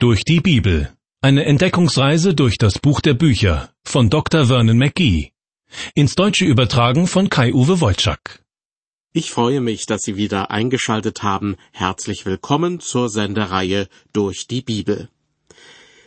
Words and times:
Durch 0.00 0.22
die 0.22 0.38
Bibel. 0.38 0.96
Eine 1.22 1.44
Entdeckungsreise 1.44 2.32
durch 2.32 2.56
das 2.56 2.78
Buch 2.78 3.00
der 3.00 3.14
Bücher 3.14 3.70
von 3.82 4.10
Dr. 4.10 4.46
Vernon 4.46 4.78
McGee. 4.78 5.32
Ins 5.92 6.14
Deutsche 6.14 6.44
übertragen 6.44 7.08
von 7.08 7.28
Kai-Uwe 7.28 7.80
Wolczak. 7.80 8.44
Ich 9.12 9.32
freue 9.32 9.60
mich, 9.60 9.86
dass 9.86 10.02
Sie 10.02 10.16
wieder 10.16 10.52
eingeschaltet 10.52 11.24
haben. 11.24 11.56
Herzlich 11.72 12.26
willkommen 12.26 12.78
zur 12.78 13.08
Sendereihe 13.08 13.88
Durch 14.12 14.46
die 14.46 14.62
Bibel. 14.62 15.08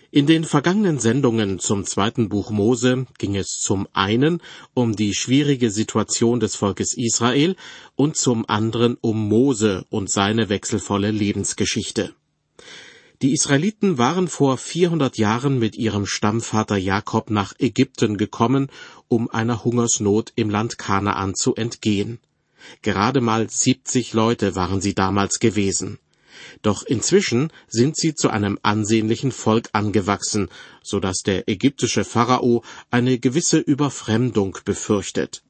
In 0.09 0.25
den 0.25 0.45
vergangenen 0.45 0.99
Sendungen 0.99 1.59
zum 1.59 1.83
zweiten 1.83 2.29
Buch 2.29 2.49
Mose 2.49 3.07
ging 3.17 3.35
es 3.35 3.59
zum 3.59 3.89
einen 3.91 4.41
um 4.73 4.95
die 4.95 5.13
schwierige 5.13 5.69
Situation 5.69 6.39
des 6.39 6.55
Volkes 6.55 6.93
Israel 6.95 7.57
und 7.97 8.15
zum 8.15 8.47
anderen 8.47 8.95
um 9.01 9.27
Mose 9.27 9.83
und 9.89 10.09
seine 10.09 10.47
wechselvolle 10.47 11.11
Lebensgeschichte. 11.11 12.15
Die 13.21 13.33
Israeliten 13.33 13.99
waren 13.99 14.27
vor 14.27 14.57
400 14.57 15.19
Jahren 15.19 15.59
mit 15.59 15.75
ihrem 15.75 16.07
Stammvater 16.07 16.77
Jakob 16.77 17.29
nach 17.29 17.53
Ägypten 17.59 18.17
gekommen, 18.17 18.69
um 19.07 19.29
einer 19.29 19.63
Hungersnot 19.63 20.33
im 20.35 20.49
Land 20.49 20.79
Kanaan 20.79 21.35
zu 21.35 21.53
entgehen. 21.53 22.19
Gerade 22.81 23.21
mal 23.21 23.47
70 23.47 24.13
Leute 24.13 24.55
waren 24.55 24.81
sie 24.81 24.95
damals 24.95 25.37
gewesen. 25.37 25.99
Doch 26.63 26.81
inzwischen 26.81 27.51
sind 27.67 27.95
sie 27.95 28.15
zu 28.15 28.29
einem 28.29 28.57
ansehnlichen 28.63 29.31
Volk 29.31 29.69
angewachsen, 29.73 30.49
so 30.81 30.99
dass 30.99 31.19
der 31.19 31.47
ägyptische 31.47 32.03
Pharao 32.03 32.63
eine 32.89 33.19
gewisse 33.19 33.59
Überfremdung 33.59 34.57
befürchtet. 34.65 35.43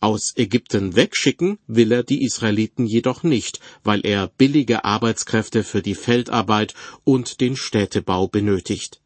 Aus 0.00 0.32
Ägypten 0.36 0.96
wegschicken 0.96 1.58
will 1.66 1.92
er 1.92 2.02
die 2.02 2.24
Israeliten 2.24 2.86
jedoch 2.86 3.22
nicht, 3.22 3.60
weil 3.82 4.04
er 4.04 4.28
billige 4.28 4.84
Arbeitskräfte 4.84 5.64
für 5.64 5.82
die 5.82 5.94
Feldarbeit 5.94 6.74
und 7.04 7.40
den 7.40 7.56
Städtebau 7.56 8.28
benötigt. 8.28 9.00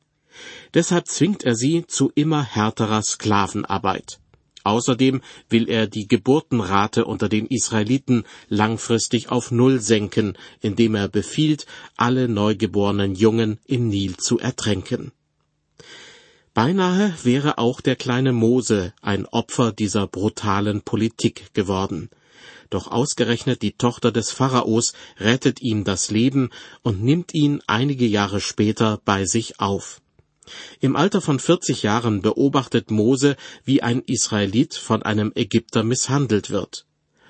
Deshalb 0.75 1.09
zwingt 1.09 1.45
er 1.45 1.55
sie 1.55 1.85
zu 1.87 2.13
immer 2.15 2.43
härterer 2.43 3.03
Sklavenarbeit. 3.03 4.21
Außerdem 4.65 5.23
will 5.49 5.69
er 5.71 5.87
die 5.87 6.07
Geburtenrate 6.07 7.07
unter 7.07 7.29
den 7.29 7.47
Israeliten 7.47 8.25
langfristig 8.49 9.31
auf 9.31 9.51
Null 9.51 9.81
senken, 9.81 10.37
indem 10.61 10.95
er 10.95 11.09
befiehlt, 11.09 11.67
alle 11.97 12.29
neugeborenen 12.29 13.15
Jungen 13.15 13.59
im 13.67 13.89
Nil 13.89 14.17
zu 14.19 14.39
ertränken. 14.39 15.13
Beinahe 16.55 17.15
wäre 17.23 17.59
auch 17.59 17.81
der 17.81 17.97
kleine 17.97 18.33
Mose 18.33 18.93
ein 19.01 19.27
Opfer 19.27 19.73
dieser 19.73 20.07
brutalen 20.07 20.83
Politik 20.83 21.55
geworden. 21.55 22.11
Doch 22.71 22.91
ausgerechnet 22.91 23.63
die 23.63 23.73
Tochter 23.73 24.13
des 24.13 24.31
Pharaos 24.31 24.93
rettet 25.19 25.63
ihm 25.63 25.85
das 25.85 26.11
Leben 26.11 26.51
und 26.83 27.03
nimmt 27.03 27.33
ihn 27.35 27.63
einige 27.67 28.07
Jahre 28.07 28.41
später 28.41 29.01
bei 29.05 29.25
sich 29.25 29.61
auf. 29.61 30.01
Im 30.81 30.97
Alter 30.97 31.21
von 31.21 31.39
40 31.39 31.83
Jahren 31.83 32.23
beobachtet 32.23 32.91
Mose, 32.91 33.37
wie 33.65 33.83
ein 33.83 34.03
Israelit 34.03 34.75
von 34.75 35.03
einem 35.03 35.33
Ägypter 35.35 35.83
misshandelt 35.83 36.51
wird. 36.51 36.87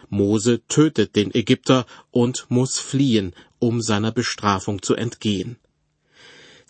Mose 0.09 0.63
tötet 0.69 1.17
den 1.17 1.35
Ägypter 1.35 1.87
und 2.11 2.47
muss 2.49 2.79
fliehen, 2.79 3.35
um 3.59 3.83
seiner 3.83 4.13
Bestrafung 4.13 4.83
zu 4.83 4.95
entgehen. 4.95 5.57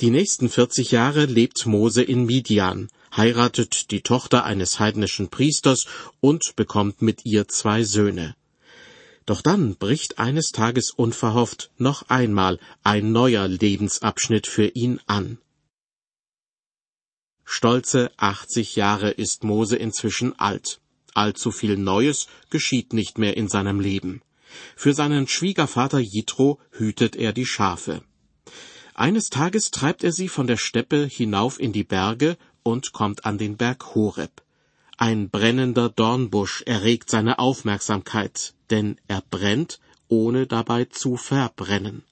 Die 0.00 0.10
nächsten 0.10 0.48
40 0.48 0.92
Jahre 0.92 1.26
lebt 1.26 1.66
Mose 1.66 2.04
in 2.04 2.24
Midian, 2.24 2.88
heiratet 3.16 3.90
die 3.90 4.00
Tochter 4.00 4.44
eines 4.44 4.78
heidnischen 4.78 5.28
Priesters 5.28 5.86
und 6.20 6.54
bekommt 6.54 7.02
mit 7.02 7.24
ihr 7.24 7.48
zwei 7.48 7.82
Söhne. 7.82 8.36
Doch 9.26 9.42
dann 9.42 9.74
bricht 9.74 10.20
eines 10.20 10.52
Tages 10.52 10.92
unverhofft 10.92 11.72
noch 11.78 12.08
einmal 12.08 12.60
ein 12.84 13.10
neuer 13.10 13.48
Lebensabschnitt 13.48 14.46
für 14.46 14.68
ihn 14.68 15.00
an. 15.08 15.38
Stolze 17.44 18.12
80 18.18 18.76
Jahre 18.76 19.10
ist 19.10 19.42
Mose 19.42 19.74
inzwischen 19.74 20.38
alt. 20.38 20.80
Allzu 21.12 21.50
viel 21.50 21.76
Neues 21.76 22.28
geschieht 22.50 22.92
nicht 22.92 23.18
mehr 23.18 23.36
in 23.36 23.48
seinem 23.48 23.80
Leben. 23.80 24.22
Für 24.76 24.94
seinen 24.94 25.26
Schwiegervater 25.26 25.98
Jitro 25.98 26.60
hütet 26.70 27.16
er 27.16 27.32
die 27.32 27.46
Schafe. 27.46 28.02
Eines 28.98 29.30
Tages 29.30 29.70
treibt 29.70 30.02
er 30.02 30.10
sie 30.10 30.26
von 30.26 30.48
der 30.48 30.56
Steppe 30.56 31.06
hinauf 31.06 31.60
in 31.60 31.72
die 31.72 31.84
Berge 31.84 32.36
und 32.64 32.92
kommt 32.92 33.24
an 33.24 33.38
den 33.38 33.56
Berg 33.56 33.94
Horeb. 33.94 34.42
Ein 34.96 35.30
brennender 35.30 35.88
Dornbusch 35.88 36.62
erregt 36.66 37.08
seine 37.08 37.38
Aufmerksamkeit, 37.38 38.54
denn 38.70 38.96
er 39.06 39.22
brennt, 39.30 39.78
ohne 40.08 40.48
dabei 40.48 40.86
zu 40.86 41.16
verbrennen. 41.16 42.02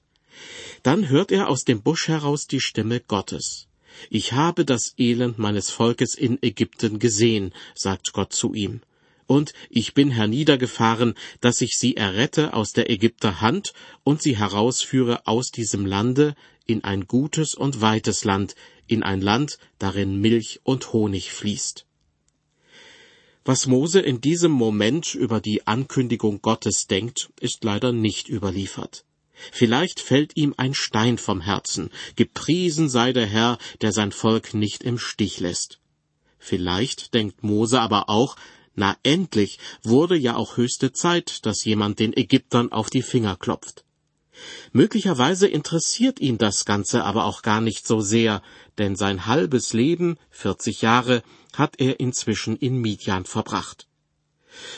Dann 0.81 1.09
hört 1.09 1.33
er 1.33 1.49
aus 1.49 1.65
dem 1.65 1.81
Busch 1.81 2.07
heraus 2.07 2.47
die 2.47 2.61
Stimme 2.61 3.01
Gottes. 3.01 3.67
Ich 4.09 4.31
habe 4.31 4.63
das 4.63 4.93
Elend 4.97 5.37
meines 5.37 5.69
Volkes 5.69 6.15
in 6.15 6.41
Ägypten 6.41 6.99
gesehen, 6.99 7.53
sagt 7.75 8.13
Gott 8.13 8.31
zu 8.31 8.53
ihm. 8.53 8.79
Und 9.25 9.51
ich 9.69 9.93
bin 9.93 10.09
herniedergefahren, 10.09 11.15
dass 11.41 11.59
ich 11.59 11.77
sie 11.77 11.97
errette 11.97 12.53
aus 12.53 12.71
der 12.71 12.89
Ägypter 12.89 13.41
Hand 13.41 13.73
und 14.05 14.21
sie 14.21 14.37
herausführe 14.37 15.27
aus 15.27 15.51
diesem 15.51 15.85
Lande 15.85 16.33
in 16.67 16.83
ein 16.83 17.07
gutes 17.07 17.55
und 17.55 17.81
weites 17.81 18.23
Land, 18.23 18.55
in 18.85 19.01
ein 19.03 19.21
Land, 19.21 19.57
darin 19.79 20.19
Milch 20.19 20.59
und 20.63 20.93
Honig 20.93 21.31
fließt. 21.31 21.85
Was 23.45 23.65
Mose 23.65 24.01
in 24.01 24.19
diesem 24.19 24.51
Moment 24.51 25.15
über 25.15 25.39
die 25.39 25.65
Ankündigung 25.65 26.41
Gottes 26.41 26.87
denkt, 26.87 27.29
ist 27.39 27.63
leider 27.63 27.93
nicht 27.93 28.27
überliefert. 28.27 29.05
Vielleicht 29.51 29.99
fällt 29.99 30.35
ihm 30.35 30.53
ein 30.57 30.73
Stein 30.73 31.17
vom 31.17 31.41
Herzen, 31.41 31.89
gepriesen 32.15 32.89
sei 32.89 33.13
der 33.13 33.25
Herr, 33.25 33.57
der 33.81 33.93
sein 33.93 34.11
Volk 34.11 34.53
nicht 34.53 34.83
im 34.83 34.97
Stich 34.97 35.39
lässt. 35.39 35.79
Vielleicht 36.39 37.13
denkt 37.13 37.43
Mose 37.43 37.79
aber 37.79 38.09
auch, 38.09 38.35
na 38.75 38.97
endlich 39.03 39.59
wurde 39.81 40.17
ja 40.17 40.35
auch 40.35 40.57
höchste 40.57 40.91
Zeit, 40.91 41.45
dass 41.45 41.65
jemand 41.65 41.99
den 41.99 42.15
Ägyptern 42.15 42.71
auf 42.71 42.89
die 42.89 43.01
Finger 43.01 43.35
klopft. 43.35 43.83
Möglicherweise 44.71 45.47
interessiert 45.47 46.19
ihn 46.19 46.37
das 46.37 46.65
Ganze 46.65 47.03
aber 47.03 47.25
auch 47.25 47.41
gar 47.41 47.61
nicht 47.61 47.87
so 47.87 48.01
sehr, 48.01 48.41
denn 48.77 48.95
sein 48.95 49.25
halbes 49.25 49.73
Leben, 49.73 50.17
40 50.29 50.81
Jahre, 50.81 51.23
hat 51.53 51.79
er 51.79 51.99
inzwischen 51.99 52.55
in 52.55 52.77
Midian 52.77 53.25
verbracht. 53.25 53.87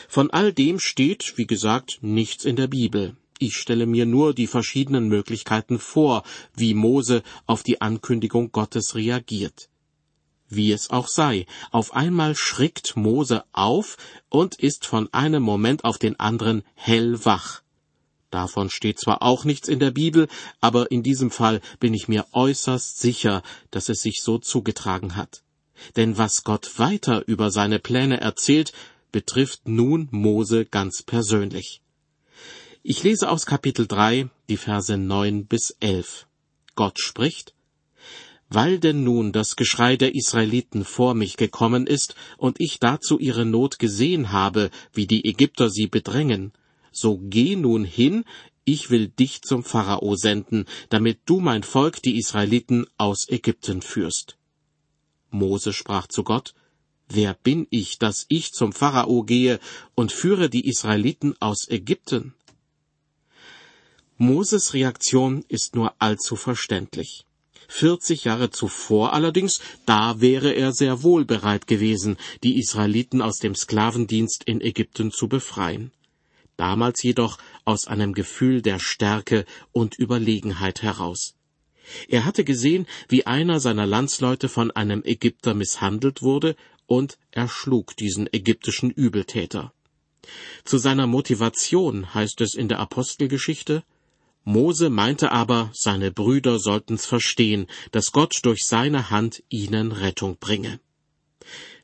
Von 0.08 0.32
all 0.32 0.54
dem 0.54 0.80
steht, 0.80 1.38
wie 1.38 1.48
gesagt, 1.48 2.00
nichts 2.02 2.46
in 2.46 2.56
der 2.56 2.68
Bibel. 2.68 3.16
Ich 3.38 3.56
stelle 3.56 3.86
mir 3.86 4.06
nur 4.06 4.34
die 4.34 4.48
verschiedenen 4.48 5.08
Möglichkeiten 5.08 5.80
vor, 5.80 6.24
wie 6.56 6.74
Mose 6.74 7.24
auf 7.46 7.64
die 7.64 7.80
Ankündigung 7.80 8.52
Gottes 8.52 8.96
reagiert. 8.96 9.70
Wie 10.50 10.72
es 10.72 10.90
auch 10.90 11.08
sei, 11.08 11.46
auf 11.72 11.94
einmal 11.94 12.36
schrickt 12.36 12.98
Mose 12.98 13.46
auf 13.54 13.98
und 14.30 14.56
ist 14.56 14.86
von 14.86 15.08
einem 15.14 15.44
Moment 15.44 15.86
auf 15.86 15.98
den 15.98 16.20
anderen 16.20 16.64
hellwach. 16.74 17.62
Davon 18.30 18.70
steht 18.70 19.00
zwar 19.00 19.22
auch 19.24 19.44
nichts 19.44 19.68
in 19.68 19.80
der 19.80 19.92
Bibel, 19.92 20.28
aber 20.62 20.92
in 20.92 21.02
diesem 21.02 21.32
Fall 21.32 21.62
bin 21.80 21.94
ich 21.94 22.08
mir 22.08 22.28
äußerst 22.32 23.00
sicher, 23.00 23.42
dass 23.72 23.90
es 23.90 24.02
sich 24.02 24.22
so 24.22 24.38
zugetragen 24.38 25.16
hat. 25.16 25.44
Denn 25.96 26.18
was 26.18 26.44
Gott 26.44 26.78
weiter 26.78 27.28
über 27.28 27.52
seine 27.52 27.80
Pläne 27.80 28.20
erzählt, 28.22 28.74
betrifft 29.12 29.68
nun 29.68 30.08
Mose 30.12 30.66
ganz 30.66 31.02
persönlich. 31.04 31.82
Ich 32.84 33.04
lese 33.04 33.30
aus 33.30 33.46
Kapitel 33.46 33.88
3 33.88 34.30
die 34.48 34.58
Verse 34.58 34.96
9 34.96 35.46
bis 35.46 35.76
11. 35.80 36.28
Gott 36.76 37.00
spricht, 37.00 37.54
weil 38.50 38.80
denn 38.80 39.04
nun 39.04 39.32
das 39.32 39.56
Geschrei 39.56 39.96
der 39.96 40.16
Israeliten 40.16 40.86
vor 40.86 41.14
mich 41.14 41.38
gekommen 41.38 41.88
ist 41.88 42.16
und 42.38 42.60
ich 42.60 42.80
dazu 42.80 43.20
ihre 43.20 43.46
Not 43.46 43.80
gesehen 43.80 44.32
habe, 44.32 44.70
wie 44.94 45.08
die 45.08 45.26
Ägypter 45.26 45.70
sie 45.70 45.88
bedrängen, 45.88 46.54
so 46.92 47.18
geh 47.18 47.56
nun 47.56 47.84
hin, 47.86 48.26
ich 48.66 48.92
will 48.92 49.08
dich 49.08 49.42
zum 49.42 49.64
Pharao 49.64 50.16
senden, 50.16 50.66
damit 50.90 51.22
du 51.26 51.40
mein 51.40 51.64
Volk, 51.64 52.04
die 52.04 52.18
Israeliten, 52.18 52.86
aus 52.98 53.28
Ägypten 53.28 53.82
führst. 53.82 54.38
Mose 55.32 55.74
sprach 55.74 56.08
zu 56.08 56.24
Gott, 56.24 56.54
Wer 57.12 57.34
bin 57.34 57.66
ich, 57.72 57.98
dass 57.98 58.28
ich 58.30 58.54
zum 58.54 58.72
Pharao 58.72 59.24
gehe 59.24 59.60
und 59.96 60.12
führe 60.12 60.48
die 60.48 60.68
Israeliten 60.68 61.34
aus 61.40 61.68
Ägypten? 61.68 62.36
Moses 64.18 64.76
Reaktion 64.76 65.44
ist 65.48 65.74
nur 65.74 65.96
allzu 65.98 66.36
verständlich. 66.36 67.26
40 67.70 68.26
Jahre 68.26 68.52
zuvor 68.52 69.14
allerdings, 69.14 69.62
da 69.88 70.22
wäre 70.22 70.52
er 70.52 70.72
sehr 70.72 71.02
wohl 71.02 71.26
bereit 71.26 71.66
gewesen, 71.66 72.18
die 72.44 72.60
Israeliten 72.60 73.24
aus 73.24 73.40
dem 73.40 73.56
Sklavendienst 73.56 74.44
in 74.44 74.62
Ägypten 74.62 75.12
zu 75.12 75.28
befreien 75.28 75.92
damals 76.60 77.02
jedoch 77.04 77.38
aus 77.66 77.88
einem 77.88 78.14
Gefühl 78.14 78.62
der 78.62 78.80
Stärke 78.80 79.46
und 79.72 79.98
Überlegenheit 79.98 80.82
heraus. 80.82 81.36
Er 82.08 82.26
hatte 82.26 82.44
gesehen, 82.44 82.86
wie 83.08 83.26
einer 83.26 83.60
seiner 83.60 83.86
Landsleute 83.86 84.50
von 84.50 84.70
einem 84.72 85.04
Ägypter 85.04 85.54
misshandelt 85.54 86.22
wurde, 86.22 86.56
und 86.86 87.20
erschlug 87.32 87.96
diesen 87.98 88.28
ägyptischen 88.34 88.90
Übeltäter. 88.90 89.72
Zu 90.66 90.80
seiner 90.80 91.06
Motivation 91.06 92.14
heißt 92.16 92.42
es 92.42 92.56
in 92.56 92.68
der 92.68 92.80
Apostelgeschichte 92.80 93.84
Mose 94.44 94.90
meinte 94.90 95.32
aber, 95.32 95.70
seine 95.74 96.12
Brüder 96.12 96.58
sollten's 96.58 97.06
verstehen, 97.06 97.68
dass 97.92 98.12
Gott 98.12 98.40
durch 98.44 98.66
seine 98.66 99.12
Hand 99.12 99.44
ihnen 99.50 99.92
Rettung 99.92 100.38
bringe. 100.40 100.80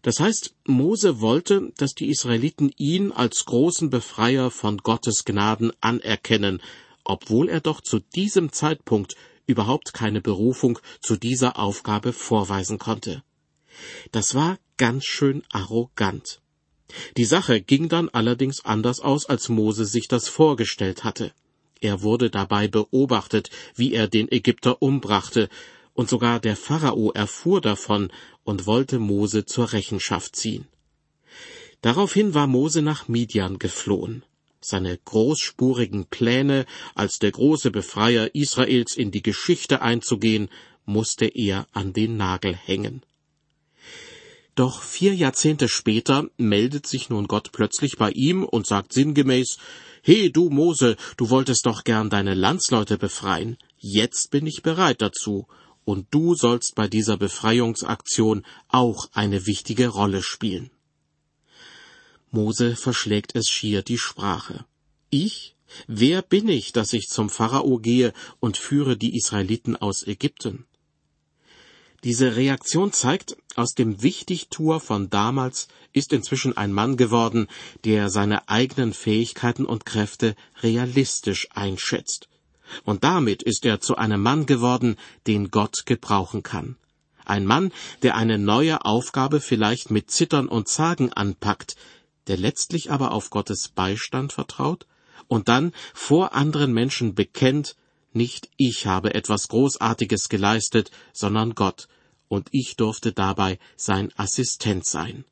Das 0.06 0.19
heißt, 0.19 0.54
Mose 0.68 1.19
wollte, 1.19 1.74
dass 1.78 1.96
die 1.96 2.12
Israeliten 2.12 2.72
ihn 2.78 3.12
als 3.12 3.44
großen 3.46 3.90
Befreier 3.90 4.52
von 4.52 4.78
Gottes 4.78 5.25
Gnaden 5.25 5.72
anerkennen, 5.81 6.62
obwohl 7.04 7.50
er 7.50 7.60
doch 7.60 7.81
zu 7.81 7.98
diesem 8.13 8.52
Zeitpunkt 8.52 9.16
überhaupt 9.48 9.96
keine 9.96 10.22
Berufung 10.22 10.78
zu 11.02 11.18
dieser 11.18 11.57
Aufgabe 11.57 12.13
vorweisen 12.13 12.78
konnte. 12.78 13.24
Das 14.12 14.36
war 14.36 14.60
ganz 14.78 15.06
schön 15.06 15.42
arrogant. 15.52 16.40
Die 17.18 17.25
Sache 17.25 17.60
ging 17.60 17.90
dann 17.90 18.10
allerdings 18.10 18.63
anders 18.63 19.00
aus, 19.00 19.25
als 19.25 19.50
Mose 19.50 19.86
sich 19.86 20.08
das 20.08 20.28
vorgestellt 20.28 21.04
hatte. 21.04 21.31
Er 21.81 22.04
wurde 22.04 22.30
dabei 22.30 22.68
beobachtet, 22.68 23.50
wie 23.74 23.94
er 23.94 24.08
den 24.08 24.31
Ägypter 24.31 24.84
umbrachte, 24.84 25.50
und 25.96 26.10
sogar 26.10 26.40
der 26.40 26.58
Pharao 26.58 27.12
erfuhr 27.12 27.62
davon 27.62 28.12
und 28.45 28.65
wollte 28.65 29.00
Mose 29.00 29.45
zur 29.45 29.74
Rechenschaft 29.74 30.38
ziehen. 30.38 30.68
Daraufhin 31.81 32.33
war 32.33 32.47
Mose 32.47 32.81
nach 32.81 33.09
Midian 33.09 33.59
geflohen. 33.59 34.24
Seine 34.62 34.97
großspurigen 34.97 36.06
Pläne, 36.06 36.65
als 36.95 37.19
der 37.19 37.31
große 37.31 37.69
Befreier 37.69 38.33
Israels 38.33 38.95
in 38.95 39.12
die 39.12 39.21
Geschichte 39.21 39.81
einzugehen, 39.81 40.50
musste 40.86 41.25
er 41.25 41.68
an 41.74 41.92
den 41.92 42.18
Nagel 42.18 42.56
hängen. 42.56 43.03
Doch 44.56 44.81
vier 44.81 45.13
Jahrzehnte 45.13 45.68
später 45.68 46.30
meldet 46.38 46.88
sich 46.88 47.09
nun 47.09 47.27
Gott 47.27 47.51
plötzlich 47.51 47.98
bei 47.98 48.12
ihm 48.12 48.45
und 48.45 48.65
sagt 48.65 48.94
sinngemäß, 48.94 49.57
He, 50.01 50.31
du 50.31 50.50
Mose, 50.50 50.95
du 51.18 51.30
wolltest 51.30 51.65
doch 51.65 51.83
gern 51.83 52.09
deine 52.09 52.36
Landsleute 52.36 52.98
befreien. 52.98 53.57
Jetzt 53.77 54.31
bin 54.31 54.48
ich 54.48 54.62
bereit 54.62 55.01
dazu, 55.01 55.48
und 55.86 56.08
du 56.12 56.36
sollst 56.36 56.76
bei 56.76 56.88
dieser 56.88 57.18
Befreiungsaktion 57.18 58.46
auch 58.68 59.08
eine 59.14 59.46
wichtige 59.46 59.88
Rolle 59.88 60.22
spielen. 60.22 60.72
Mose 62.32 62.76
verschlägt 62.76 63.36
es 63.36 63.48
schier 63.48 63.82
die 63.82 63.98
Sprache. 63.98 64.66
Ich? 65.10 65.56
Wer 65.88 66.22
bin 66.22 66.50
ich, 66.50 66.74
dass 66.74 66.94
ich 66.94 67.08
zum 67.08 67.30
Pharao 67.30 67.80
gehe 67.80 68.14
und 68.40 68.58
führe 68.58 68.98
die 68.98 69.16
Israeliten 69.16 69.76
aus 69.76 70.06
Ägypten? 70.06 70.66
Diese 72.04 72.36
Reaktion 72.36 72.92
zeigt, 72.92 73.36
aus 73.56 73.74
dem 73.74 74.04
Wichtigtuer 74.04 74.80
von 74.80 75.10
damals 75.10 75.68
ist 75.92 76.14
inzwischen 76.14 76.56
ein 76.56 76.72
Mann 76.72 76.98
geworden, 76.98 77.48
der 77.84 78.10
seine 78.10 78.48
eigenen 78.48 78.94
Fähigkeiten 78.94 79.66
und 79.66 79.86
Kräfte 79.86 80.36
realistisch 80.62 81.48
einschätzt. 81.52 82.30
Und 82.83 83.03
damit 83.03 83.44
ist 83.44 83.65
er 83.65 83.79
zu 83.79 83.95
einem 83.95 84.21
Mann 84.21 84.45
geworden, 84.45 84.95
den 85.27 85.51
Gott 85.51 85.85
gebrauchen 85.85 86.44
kann. 86.44 86.77
Ein 87.25 87.45
Mann, 87.45 87.71
der 88.03 88.15
eine 88.15 88.38
neue 88.38 88.85
Aufgabe 88.85 89.41
vielleicht 89.41 89.89
mit 89.89 90.12
Zittern 90.12 90.47
und 90.47 90.67
Zagen 90.67 91.12
anpackt, 91.12 91.75
der 92.27 92.38
letztlich 92.38 92.91
aber 92.91 93.12
auf 93.12 93.29
Gottes 93.29 93.69
Beistand 93.69 94.33
vertraut 94.33 94.85
und 95.27 95.47
dann 95.47 95.73
vor 95.94 96.33
anderen 96.33 96.73
Menschen 96.73 97.15
bekennt, 97.15 97.75
nicht 98.13 98.50
ich 98.57 98.85
habe 98.85 99.13
etwas 99.13 99.47
Großartiges 99.50 100.29
geleistet, 100.29 100.91
sondern 101.13 101.56
Gott, 101.56 101.88
und 102.27 102.47
ich 102.51 102.75
durfte 102.77 103.12
dabei 103.12 103.59
sein 103.75 104.12
Assistent 104.15 104.85
sein. 104.85 105.25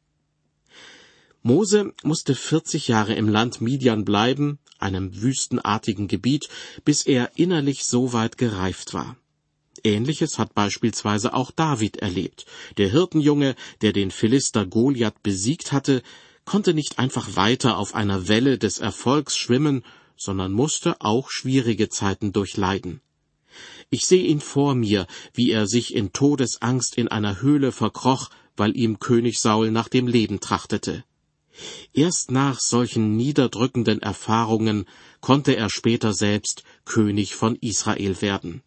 Mose 1.41 1.93
musste 2.03 2.35
40 2.35 2.87
Jahre 2.87 3.13
im 3.15 3.27
Land 3.27 3.61
Midian 3.61 4.05
bleiben, 4.05 4.59
einem 4.83 5.21
wüstenartigen 5.21 6.07
Gebiet, 6.07 6.49
bis 6.85 7.03
er 7.03 7.31
innerlich 7.35 7.85
so 7.85 8.13
weit 8.13 8.37
gereift 8.37 8.93
war. 8.93 9.17
Ähnliches 9.83 10.37
hat 10.37 10.53
beispielsweise 10.53 11.33
auch 11.33 11.51
David 11.51 11.97
erlebt. 11.97 12.45
Der 12.77 12.89
Hirtenjunge, 12.89 13.55
der 13.81 13.91
den 13.91 14.11
Philister 14.11 14.65
Goliath 14.65 15.23
besiegt 15.23 15.71
hatte, 15.71 16.03
konnte 16.45 16.73
nicht 16.73 16.99
einfach 16.99 17.35
weiter 17.35 17.77
auf 17.77 17.95
einer 17.95 18.27
Welle 18.27 18.57
des 18.57 18.77
Erfolgs 18.77 19.35
schwimmen, 19.35 19.83
sondern 20.15 20.51
musste 20.51 21.01
auch 21.01 21.29
schwierige 21.29 21.89
Zeiten 21.89 22.31
durchleiden. 22.31 23.01
Ich 23.89 24.05
sehe 24.05 24.23
ihn 24.23 24.39
vor 24.39 24.73
mir, 24.75 25.05
wie 25.33 25.51
er 25.51 25.67
sich 25.67 25.93
in 25.93 26.13
Todesangst 26.13 26.97
in 26.97 27.07
einer 27.07 27.41
Höhle 27.41 27.71
verkroch, 27.71 28.29
weil 28.55 28.75
ihm 28.77 28.99
König 28.99 29.39
Saul 29.39 29.71
nach 29.71 29.89
dem 29.89 30.07
Leben 30.07 30.39
trachtete. 30.39 31.03
Erst 31.93 32.31
nach 32.31 32.59
solchen 32.59 33.15
niederdrückenden 33.15 34.01
Erfahrungen 34.01 34.85
konnte 35.21 35.55
er 35.55 35.69
später 35.69 36.13
selbst 36.13 36.63
König 36.85 37.35
von 37.35 37.55
Israel 37.55 38.21
werden. 38.21 38.63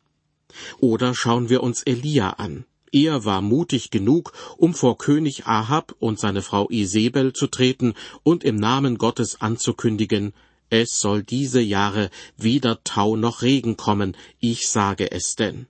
Oder 0.79 1.15
schauen 1.15 1.49
wir 1.49 1.63
uns 1.63 1.83
Elia 1.83 2.31
an. 2.31 2.65
Er 2.93 3.25
war 3.25 3.43
mutig 3.43 3.91
genug, 3.91 4.33
um 4.57 4.73
vor 4.73 4.97
König 4.97 5.47
Ahab 5.47 5.95
und 5.99 6.19
seine 6.19 6.41
Frau 6.41 6.69
Isabel 6.71 7.33
zu 7.33 7.49
treten 7.49 7.95
und 8.23 8.45
im 8.45 8.57
Namen 8.57 8.97
Gottes 8.97 9.41
anzukündigen, 9.41 10.33
es 10.69 10.99
soll 10.99 11.23
diese 11.23 11.61
Jahre 11.61 12.11
weder 12.37 12.83
Tau 12.83 13.17
noch 13.17 13.43
Regen 13.43 13.77
kommen, 13.77 14.17
ich 14.41 14.69
sage 14.69 15.13
es 15.13 15.37
denn. 15.37 15.67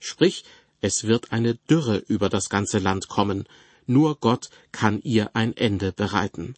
Sprich, 0.00 0.44
es 0.80 1.04
wird 1.04 1.32
eine 1.32 1.54
Dürre 1.54 1.96
über 1.96 2.28
das 2.28 2.50
ganze 2.50 2.78
Land 2.78 3.08
kommen, 3.08 3.44
nur 3.86 4.16
Gott 4.16 4.50
kann 4.72 5.00
ihr 5.02 5.34
ein 5.34 5.56
Ende 5.56 5.92
bereiten. 5.92 6.54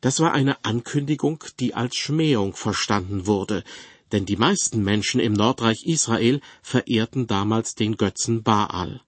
Das 0.00 0.20
war 0.20 0.32
eine 0.32 0.64
Ankündigung, 0.64 1.42
die 1.58 1.74
als 1.74 1.96
Schmähung 1.96 2.54
verstanden 2.54 3.26
wurde, 3.26 3.64
denn 4.12 4.26
die 4.26 4.36
meisten 4.36 4.82
Menschen 4.82 5.20
im 5.20 5.32
Nordreich 5.32 5.84
Israel 5.84 6.40
verehrten 6.62 7.26
damals 7.26 7.74
den 7.74 7.96
Götzen 7.96 8.42
Baal. 8.42 9.00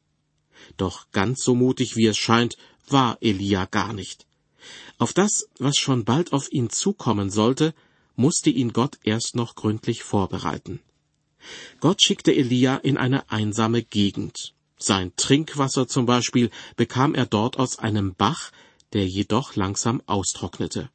Doch 0.76 1.10
ganz 1.12 1.42
so 1.42 1.54
mutig 1.54 1.96
wie 1.96 2.06
es 2.06 2.18
scheint, 2.18 2.56
war 2.88 3.18
Elia 3.20 3.66
gar 3.66 3.92
nicht. 3.92 4.26
Auf 4.98 5.12
das, 5.12 5.48
was 5.58 5.76
schon 5.76 6.04
bald 6.04 6.32
auf 6.32 6.50
ihn 6.50 6.70
zukommen 6.70 7.30
sollte, 7.30 7.74
musste 8.16 8.50
ihn 8.50 8.72
Gott 8.72 8.98
erst 9.04 9.36
noch 9.36 9.54
gründlich 9.54 10.02
vorbereiten. 10.02 10.80
Gott 11.80 12.02
schickte 12.02 12.34
Elia 12.34 12.76
in 12.76 12.96
eine 12.96 13.30
einsame 13.30 13.82
Gegend. 13.82 14.54
Sein 14.78 15.12
Trinkwasser 15.16 15.88
zum 15.88 16.06
Beispiel 16.06 16.50
bekam 16.76 17.14
er 17.14 17.26
dort 17.26 17.58
aus 17.58 17.80
einem 17.80 18.14
Bach, 18.14 18.52
der 18.92 19.06
jedoch 19.06 19.56
langsam 19.56 20.00
austrocknete. 20.06 20.88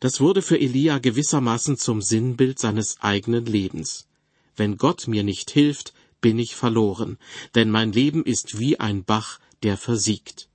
Das 0.00 0.20
wurde 0.20 0.42
für 0.42 0.58
Elia 0.58 0.98
gewissermaßen 0.98 1.76
zum 1.76 2.02
Sinnbild 2.02 2.58
seines 2.58 3.00
eigenen 3.00 3.46
Lebens. 3.46 4.08
Wenn 4.56 4.76
Gott 4.76 5.06
mir 5.06 5.22
nicht 5.22 5.50
hilft, 5.50 5.94
bin 6.20 6.38
ich 6.38 6.56
verloren, 6.56 7.18
denn 7.54 7.70
mein 7.70 7.92
Leben 7.92 8.24
ist 8.24 8.58
wie 8.58 8.80
ein 8.80 9.04
Bach, 9.04 9.38
der 9.62 9.76
versiegt. 9.76 10.48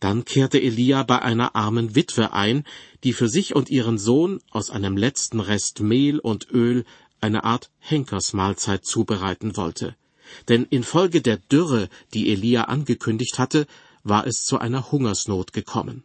Dann 0.00 0.24
kehrte 0.24 0.60
Elia 0.60 1.02
bei 1.04 1.22
einer 1.22 1.54
armen 1.56 1.94
Witwe 1.94 2.32
ein, 2.32 2.64
die 3.04 3.14
für 3.14 3.28
sich 3.28 3.54
und 3.54 3.70
ihren 3.70 3.98
Sohn 3.98 4.40
aus 4.50 4.68
einem 4.68 4.96
letzten 4.96 5.40
Rest 5.40 5.80
Mehl 5.80 6.18
und 6.18 6.50
Öl 6.50 6.84
eine 7.20 7.44
Art 7.44 7.70
Henkersmahlzeit 7.78 8.84
zubereiten 8.84 9.56
wollte 9.56 9.96
denn 10.48 10.64
infolge 10.64 11.20
der 11.20 11.36
Dürre, 11.36 11.88
die 12.14 12.30
Elia 12.30 12.64
angekündigt 12.64 13.38
hatte, 13.38 13.66
war 14.02 14.26
es 14.26 14.44
zu 14.44 14.58
einer 14.58 14.90
Hungersnot 14.90 15.52
gekommen. 15.52 16.04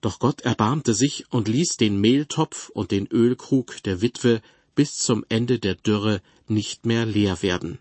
Doch 0.00 0.18
Gott 0.18 0.42
erbarmte 0.42 0.94
sich 0.94 1.24
und 1.30 1.48
ließ 1.48 1.76
den 1.76 2.00
Mehltopf 2.00 2.68
und 2.68 2.90
den 2.90 3.06
Ölkrug 3.06 3.82
der 3.84 4.02
Witwe 4.02 4.42
bis 4.74 4.98
zum 4.98 5.24
Ende 5.28 5.58
der 5.58 5.74
Dürre 5.74 6.20
nicht 6.48 6.86
mehr 6.86 7.06
leer 7.06 7.42
werden. 7.42 7.78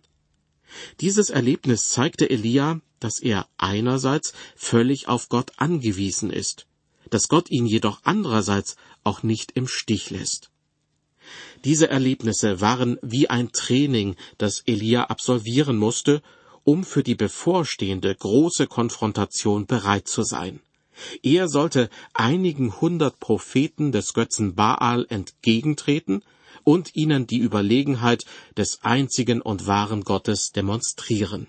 Dieses 1.01 1.29
Erlebnis 1.29 1.89
zeigte 1.89 2.29
Elia, 2.29 2.81
dass 2.99 3.19
er 3.19 3.47
einerseits 3.57 4.33
völlig 4.55 5.07
auf 5.07 5.29
Gott 5.29 5.51
angewiesen 5.57 6.31
ist, 6.31 6.67
dass 7.09 7.27
Gott 7.27 7.51
ihn 7.51 7.65
jedoch 7.65 8.01
andererseits 8.03 8.75
auch 9.03 9.21
nicht 9.21 9.51
im 9.51 9.67
Stich 9.67 10.09
lässt. 10.09 10.49
Diese 11.65 11.89
Erlebnisse 11.89 12.61
waren 12.61 12.99
wie 13.01 13.27
ein 13.27 13.51
Training, 13.51 14.15
das 14.37 14.61
Elia 14.67 15.05
absolvieren 15.05 15.77
musste, 15.77 16.21
um 16.63 16.83
für 16.83 17.01
die 17.01 17.15
bevorstehende 17.15 18.13
große 18.13 18.67
Konfrontation 18.67 19.65
bereit 19.65 20.07
zu 20.07 20.21
sein. 20.21 20.59
Er 21.23 21.49
sollte 21.49 21.89
einigen 22.13 22.79
hundert 22.79 23.19
Propheten 23.19 23.91
des 23.91 24.13
Götzen 24.13 24.53
Baal 24.53 25.07
entgegentreten 25.09 26.21
und 26.63 26.95
ihnen 26.95 27.25
die 27.25 27.39
Überlegenheit 27.39 28.25
des 28.55 28.83
einzigen 28.83 29.41
und 29.41 29.65
wahren 29.65 30.03
Gottes 30.03 30.51
demonstrieren. 30.51 31.47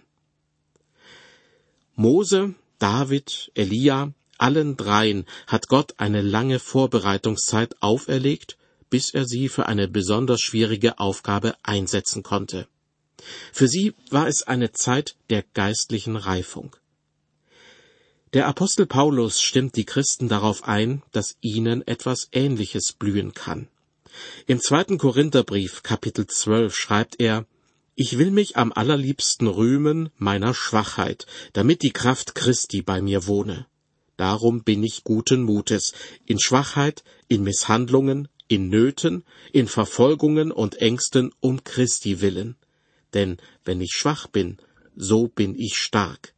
Mose, 1.95 2.55
David, 2.79 3.51
Elia, 3.55 4.13
allen 4.39 4.79
dreien 4.79 5.27
hat 5.47 5.69
Gott 5.69 5.95
eine 5.99 6.23
lange 6.23 6.59
Vorbereitungszeit 6.59 7.77
auferlegt 7.83 8.57
bis 8.91 9.13
er 9.13 9.27
sie 9.27 9.49
für 9.49 9.67
eine 9.67 9.89
besonders 9.89 10.41
schwierige 10.41 10.99
Aufgabe 10.99 11.55
einsetzen 11.63 12.23
konnte. 12.23 12.69
Für 13.53 13.69
sie 13.69 13.95
war 14.11 14.29
es 14.29 14.43
eine 14.43 14.73
Zeit 14.73 15.17
der 15.31 15.43
geistlichen 15.55 16.17
Reifung. 16.17 16.77
Der 18.33 18.47
Apostel 18.47 18.87
Paulus 18.87 19.41
stimmt 19.41 19.77
die 19.77 19.85
Christen 19.85 20.29
darauf 20.29 20.65
ein, 20.65 21.03
dass 21.13 21.37
ihnen 21.41 21.87
etwas 21.87 22.29
Ähnliches 22.33 22.93
blühen 22.93 23.33
kann. 23.33 23.69
Im 24.47 24.61
zweiten 24.61 24.99
Korintherbrief, 24.99 25.83
Kapitel 25.83 26.27
12, 26.27 26.75
schreibt 26.75 27.21
er, 27.21 27.47
Ich 27.95 28.19
will 28.19 28.31
mich 28.31 28.57
am 28.57 28.73
allerliebsten 28.73 29.47
rühmen 29.47 30.11
meiner 30.17 30.55
Schwachheit, 30.55 31.27
damit 31.53 31.83
die 31.83 31.93
Kraft 31.93 32.35
Christi 32.35 32.83
bei 32.83 33.01
mir 33.01 33.27
wohne. 33.27 33.67
Darum 34.17 34.65
bin 34.65 34.83
ich 34.83 35.05
guten 35.05 35.43
Mutes, 35.43 35.93
in 36.25 36.41
Schwachheit, 36.41 37.05
in 37.29 37.43
Misshandlungen, 37.43 38.29
in 38.49 38.69
Nöten, 38.69 39.25
in 39.53 39.69
Verfolgungen 39.69 40.53
und 40.53 40.77
Ängsten 40.77 41.33
um 41.41 41.65
Christi 41.65 42.21
willen. 42.21 42.57
Denn 43.15 43.39
wenn 43.65 43.81
ich 43.81 43.93
schwach 43.93 44.27
bin, 44.27 44.59
so 44.95 45.29
bin 45.29 45.55
ich 45.55 45.77
stark. 45.77 46.35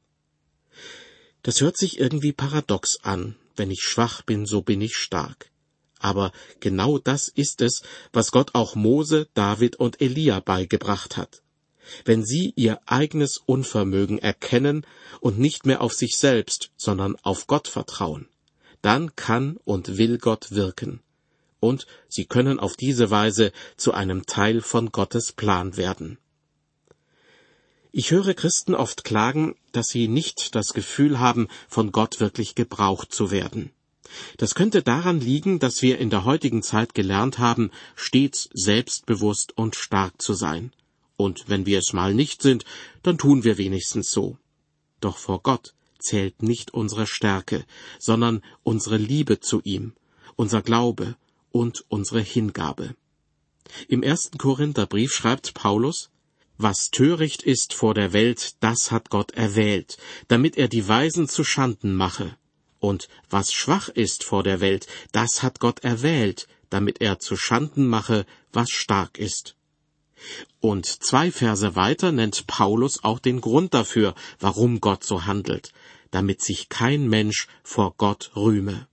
Das 1.42 1.60
hört 1.60 1.76
sich 1.76 1.98
irgendwie 1.98 2.32
paradox 2.32 2.98
an. 3.02 3.36
Wenn 3.56 3.70
ich 3.70 3.82
schwach 3.82 4.22
bin, 4.22 4.46
so 4.46 4.62
bin 4.62 4.80
ich 4.80 4.94
stark. 4.96 5.50
Aber 5.98 6.32
genau 6.60 6.98
das 6.98 7.28
ist 7.28 7.60
es, 7.60 7.82
was 8.12 8.30
Gott 8.30 8.54
auch 8.54 8.74
Mose, 8.74 9.28
David 9.34 9.76
und 9.76 10.00
Elia 10.00 10.40
beigebracht 10.40 11.16
hat. 11.16 11.42
Wenn 12.04 12.24
sie 12.24 12.52
ihr 12.54 12.80
eigenes 12.86 13.38
Unvermögen 13.38 14.18
erkennen 14.18 14.86
und 15.20 15.38
nicht 15.38 15.66
mehr 15.66 15.80
auf 15.80 15.94
sich 15.94 16.16
selbst, 16.16 16.70
sondern 16.76 17.16
auf 17.22 17.46
Gott 17.46 17.66
vertrauen, 17.66 18.28
dann 18.82 19.16
kann 19.16 19.56
und 19.64 19.96
will 19.96 20.18
Gott 20.18 20.52
wirken. 20.52 21.00
Und 21.60 21.86
sie 22.08 22.24
können 22.24 22.60
auf 22.60 22.76
diese 22.76 23.10
Weise 23.10 23.52
zu 23.76 23.92
einem 23.92 24.26
Teil 24.26 24.60
von 24.60 24.92
Gottes 24.92 25.32
Plan 25.32 25.76
werden. 25.76 26.18
Ich 27.90 28.10
höre 28.10 28.34
Christen 28.34 28.74
oft 28.74 29.02
klagen, 29.02 29.56
dass 29.72 29.88
sie 29.88 30.08
nicht 30.08 30.54
das 30.54 30.72
Gefühl 30.72 31.18
haben, 31.18 31.48
von 31.68 31.90
Gott 31.90 32.20
wirklich 32.20 32.54
gebraucht 32.54 33.12
zu 33.12 33.30
werden. 33.30 33.70
Das 34.36 34.54
könnte 34.54 34.82
daran 34.82 35.20
liegen, 35.20 35.58
dass 35.58 35.82
wir 35.82 35.98
in 35.98 36.10
der 36.10 36.24
heutigen 36.24 36.62
Zeit 36.62 36.94
gelernt 36.94 37.38
haben, 37.38 37.70
stets 37.94 38.48
selbstbewusst 38.52 39.56
und 39.56 39.74
stark 39.74 40.20
zu 40.20 40.34
sein. 40.34 40.72
Und 41.16 41.48
wenn 41.48 41.66
wir 41.66 41.78
es 41.78 41.92
mal 41.92 42.14
nicht 42.14 42.42
sind, 42.42 42.64
dann 43.02 43.18
tun 43.18 43.42
wir 43.42 43.58
wenigstens 43.58 44.10
so. 44.10 44.38
Doch 45.00 45.16
vor 45.16 45.42
Gott 45.42 45.74
zählt 45.98 46.42
nicht 46.42 46.72
unsere 46.72 47.06
Stärke, 47.06 47.64
sondern 47.98 48.42
unsere 48.62 48.96
Liebe 48.96 49.40
zu 49.40 49.60
ihm, 49.64 49.94
unser 50.36 50.62
Glaube 50.62 51.16
und 51.52 51.84
unsere 51.88 52.20
Hingabe. 52.20 52.94
Im 53.88 54.02
ersten 54.02 54.38
Korintherbrief 54.38 55.12
schreibt 55.12 55.54
Paulus, 55.54 56.10
was 56.56 56.90
töricht 56.90 57.42
ist 57.42 57.72
vor 57.72 57.94
der 57.94 58.12
Welt, 58.12 58.56
das 58.60 58.90
hat 58.90 59.10
Gott 59.10 59.30
erwählt, 59.32 59.96
damit 60.26 60.56
er 60.56 60.68
die 60.68 60.88
Weisen 60.88 61.28
zu 61.28 61.44
Schanden 61.44 61.94
mache. 61.94 62.36
Und 62.80 63.08
was 63.30 63.52
schwach 63.52 63.88
ist 63.88 64.24
vor 64.24 64.42
der 64.42 64.60
Welt, 64.60 64.86
das 65.12 65.42
hat 65.42 65.60
Gott 65.60 65.84
erwählt, 65.84 66.48
damit 66.70 67.00
er 67.00 67.18
zu 67.18 67.36
Schanden 67.36 67.86
mache, 67.86 68.26
was 68.52 68.70
stark 68.70 69.18
ist. 69.18 69.56
Und 70.60 70.86
zwei 70.86 71.30
Verse 71.30 71.76
weiter 71.76 72.10
nennt 72.10 72.46
Paulus 72.48 73.04
auch 73.04 73.20
den 73.20 73.40
Grund 73.40 73.74
dafür, 73.74 74.14
warum 74.40 74.80
Gott 74.80 75.04
so 75.04 75.26
handelt, 75.26 75.72
damit 76.10 76.42
sich 76.42 76.68
kein 76.68 77.08
Mensch 77.08 77.46
vor 77.62 77.94
Gott 77.96 78.32
rühme. 78.34 78.88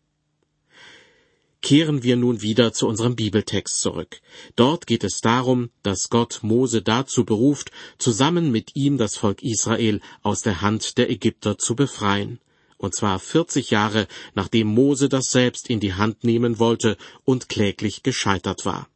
Kehren 1.65 2.03
wir 2.03 2.15
nun 2.15 2.43
wieder 2.43 2.73
zu 2.73 2.87
unserem 2.87 3.15
Bibeltext 3.15 3.81
zurück. 3.81 4.21
Dort 4.55 4.85
geht 4.85 5.03
es 5.03 5.19
darum, 5.21 5.71
dass 5.81 6.11
Gott 6.11 6.41
Mose 6.43 6.83
dazu 6.83 7.25
beruft, 7.25 7.71
zusammen 7.97 8.51
mit 8.51 8.75
ihm 8.75 8.99
das 8.99 9.15
Volk 9.15 9.41
Israel 9.41 9.99
aus 10.21 10.43
der 10.43 10.61
Hand 10.61 10.99
der 10.99 11.09
Ägypter 11.09 11.57
zu 11.57 11.75
befreien 11.75 12.39
und 12.77 12.93
zwar 12.93 13.17
40 13.17 13.71
Jahre 13.71 14.07
nachdem 14.35 14.67
Mose 14.67 15.09
das 15.09 15.31
selbst 15.31 15.67
in 15.67 15.79
die 15.79 15.95
Hand 15.95 16.23
nehmen 16.23 16.59
wollte 16.59 16.97
und 17.23 17.49
kläglich 17.49 18.03
gescheitert 18.03 18.63
war. 18.67 18.87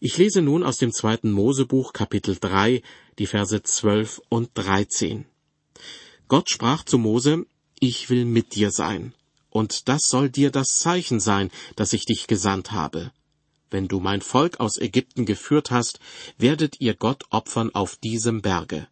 Ich 0.00 0.18
lese 0.18 0.42
nun 0.42 0.64
aus 0.64 0.78
dem 0.78 0.90
zweiten 0.90 1.30
Mosebuch 1.30 1.92
Kapitel 1.92 2.36
3 2.40 2.82
die 3.20 3.26
Verse 3.26 3.62
12 3.62 4.22
und 4.28 4.50
13. 4.54 5.24
Gott 6.26 6.50
sprach 6.50 6.82
zu 6.82 6.98
Mose, 6.98 7.46
Ich 7.78 8.10
will 8.10 8.24
mit 8.24 8.56
dir 8.56 8.72
sein, 8.72 9.14
und 9.50 9.88
das 9.88 10.08
soll 10.08 10.30
dir 10.30 10.50
das 10.50 10.78
Zeichen 10.78 11.20
sein, 11.20 11.50
dass 11.76 11.92
ich 11.92 12.04
dich 12.04 12.26
gesandt 12.26 12.72
habe. 12.72 13.12
Wenn 13.70 13.88
du 13.88 14.00
mein 14.00 14.22
Volk 14.22 14.60
aus 14.60 14.78
Ägypten 14.78 15.26
geführt 15.26 15.70
hast, 15.70 16.00
werdet 16.38 16.80
ihr 16.80 16.94
Gott 16.94 17.24
opfern 17.30 17.74
auf 17.74 17.96
diesem 17.96 18.40
Berge. 18.40 18.88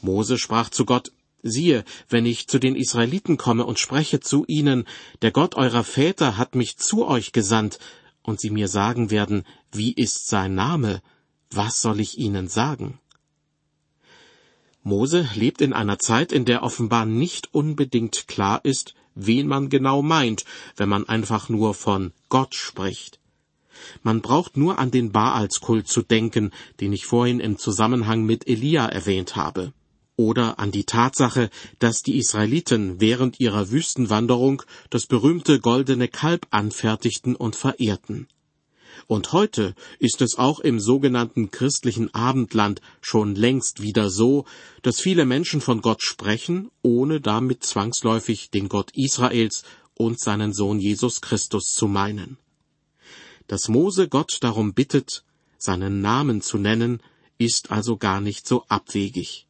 Mose 0.00 0.38
sprach 0.38 0.68
zu 0.68 0.84
Gott, 0.84 1.12
Siehe, 1.44 1.84
wenn 2.08 2.24
ich 2.24 2.46
zu 2.46 2.60
den 2.60 2.76
Israeliten 2.76 3.36
komme 3.36 3.66
und 3.66 3.80
spreche 3.80 4.20
zu 4.20 4.44
ihnen, 4.46 4.86
der 5.22 5.32
Gott 5.32 5.56
eurer 5.56 5.82
Väter 5.82 6.36
hat 6.36 6.54
mich 6.54 6.76
zu 6.76 7.06
euch 7.06 7.32
gesandt, 7.32 7.80
und 8.22 8.40
sie 8.40 8.50
mir 8.50 8.68
sagen 8.68 9.10
werden, 9.10 9.44
wie 9.72 9.92
ist 9.92 10.28
sein 10.28 10.54
Name, 10.54 11.02
was 11.50 11.82
soll 11.82 11.98
ich 11.98 12.16
ihnen 12.18 12.46
sagen? 12.46 13.00
Mose 14.84 15.28
lebt 15.34 15.60
in 15.60 15.72
einer 15.72 15.98
Zeit, 15.98 16.32
in 16.32 16.44
der 16.44 16.62
offenbar 16.62 17.06
nicht 17.06 17.52
unbedingt 17.52 18.28
klar 18.28 18.64
ist, 18.64 18.94
wen 19.14 19.46
man 19.46 19.68
genau 19.68 20.02
meint, 20.02 20.44
wenn 20.76 20.88
man 20.88 21.08
einfach 21.08 21.48
nur 21.48 21.74
von 21.74 22.12
Gott 22.28 22.54
spricht. 22.54 23.18
Man 24.02 24.20
braucht 24.20 24.56
nur 24.56 24.78
an 24.78 24.90
den 24.90 25.12
Baalskult 25.12 25.88
zu 25.88 26.02
denken, 26.02 26.50
den 26.80 26.92
ich 26.92 27.06
vorhin 27.06 27.40
im 27.40 27.58
Zusammenhang 27.58 28.24
mit 28.24 28.46
Elia 28.46 28.86
erwähnt 28.86 29.36
habe 29.36 29.72
oder 30.16 30.58
an 30.58 30.70
die 30.70 30.84
Tatsache, 30.84 31.50
dass 31.78 32.02
die 32.02 32.18
Israeliten 32.18 33.00
während 33.00 33.40
ihrer 33.40 33.70
Wüstenwanderung 33.70 34.62
das 34.90 35.06
berühmte 35.06 35.58
goldene 35.60 36.08
Kalb 36.08 36.46
anfertigten 36.50 37.34
und 37.34 37.56
verehrten. 37.56 38.28
Und 39.06 39.32
heute 39.32 39.74
ist 39.98 40.22
es 40.22 40.38
auch 40.38 40.60
im 40.60 40.80
sogenannten 40.80 41.50
christlichen 41.50 42.12
Abendland 42.14 42.80
schon 43.00 43.34
längst 43.34 43.82
wieder 43.82 44.10
so, 44.10 44.44
dass 44.82 45.00
viele 45.00 45.24
Menschen 45.24 45.60
von 45.60 45.80
Gott 45.80 46.02
sprechen, 46.02 46.70
ohne 46.82 47.20
damit 47.20 47.64
zwangsläufig 47.64 48.50
den 48.50 48.68
Gott 48.68 48.90
Israels 48.94 49.64
und 49.94 50.20
seinen 50.20 50.52
Sohn 50.52 50.78
Jesus 50.78 51.20
Christus 51.20 51.72
zu 51.74 51.88
meinen. 51.88 52.38
Dass 53.46 53.68
Mose 53.68 54.08
Gott 54.08 54.38
darum 54.40 54.74
bittet, 54.74 55.24
seinen 55.58 56.00
Namen 56.00 56.42
zu 56.42 56.58
nennen, 56.58 57.00
ist 57.38 57.70
also 57.70 57.96
gar 57.96 58.20
nicht 58.20 58.46
so 58.46 58.64
abwegig. 58.68 59.46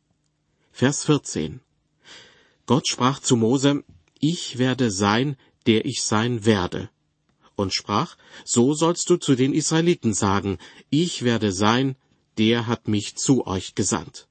Vers 0.72 1.04
14. 1.04 1.60
Gott 2.66 2.88
sprach 2.88 3.20
zu 3.20 3.36
Mose, 3.36 3.84
Ich 4.18 4.58
werde 4.58 4.90
sein, 4.90 5.36
der 5.66 5.84
ich 5.84 6.02
sein 6.02 6.44
werde. 6.44 6.88
Und 7.62 7.72
sprach, 7.72 8.16
So 8.44 8.74
sollst 8.74 9.08
du 9.08 9.16
zu 9.16 9.36
den 9.36 9.54
Israeliten 9.54 10.14
sagen, 10.14 10.58
Ich 10.90 11.22
werde 11.22 11.52
sein, 11.52 11.94
der 12.36 12.66
hat 12.66 12.88
mich 12.88 13.14
zu 13.14 13.46
euch 13.46 13.76
gesandt. 13.76 14.26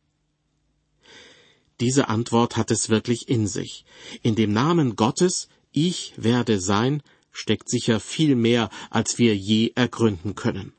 Diese 1.79 2.09
Antwort 2.09 2.57
hat 2.57 2.71
es 2.71 2.89
wirklich 2.89 3.29
in 3.29 3.47
sich. 3.47 3.85
In 4.21 4.35
dem 4.35 4.51
Namen 4.51 4.97
Gottes, 4.97 5.47
Ich 5.71 6.13
werde 6.17 6.59
sein, 6.59 7.01
steckt 7.31 7.69
sicher 7.69 8.01
viel 8.01 8.35
mehr, 8.35 8.69
als 8.89 9.17
wir 9.17 9.33
je 9.35 9.71
ergründen 9.75 10.35
können. 10.35 10.73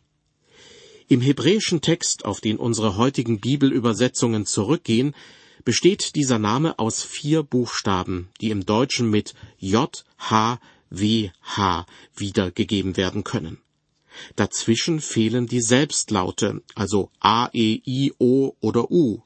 Im 1.09 1.23
hebräischen 1.23 1.81
Text, 1.81 2.27
auf 2.27 2.43
den 2.43 2.59
unsere 2.59 2.99
heutigen 2.99 3.41
Bibelübersetzungen 3.41 4.45
zurückgehen, 4.45 5.15
besteht 5.65 6.17
dieser 6.17 6.39
Name 6.39 6.79
aus 6.79 7.03
vier 7.03 7.43
Buchstaben, 7.43 8.29
die 8.43 8.51
im 8.51 8.67
Deutschen 8.67 9.09
mit 9.09 9.35
J, 9.59 10.05
H, 10.19 10.61
W, 10.95 11.31
H 11.43 11.87
wiedergegeben 12.15 12.97
werden 12.97 13.25
können. 13.25 13.59
Dazwischen 14.37 15.01
fehlen 15.01 15.47
die 15.47 15.63
Selbstlaute, 15.63 16.63
also 16.75 17.11
A, 17.21 17.49
E, 17.53 17.81
I, 17.87 18.13
O 18.19 18.53
oder 18.61 18.91
U. 18.91 19.23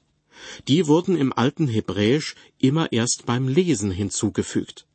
Die 0.69 0.87
wurden 0.87 1.17
im 1.17 1.33
alten 1.33 1.67
Hebräisch 1.67 2.35
immer 2.59 2.93
erst 2.93 3.27
beim 3.27 3.49
Lesen 3.49 3.91
hinzugefügt. 3.91 4.87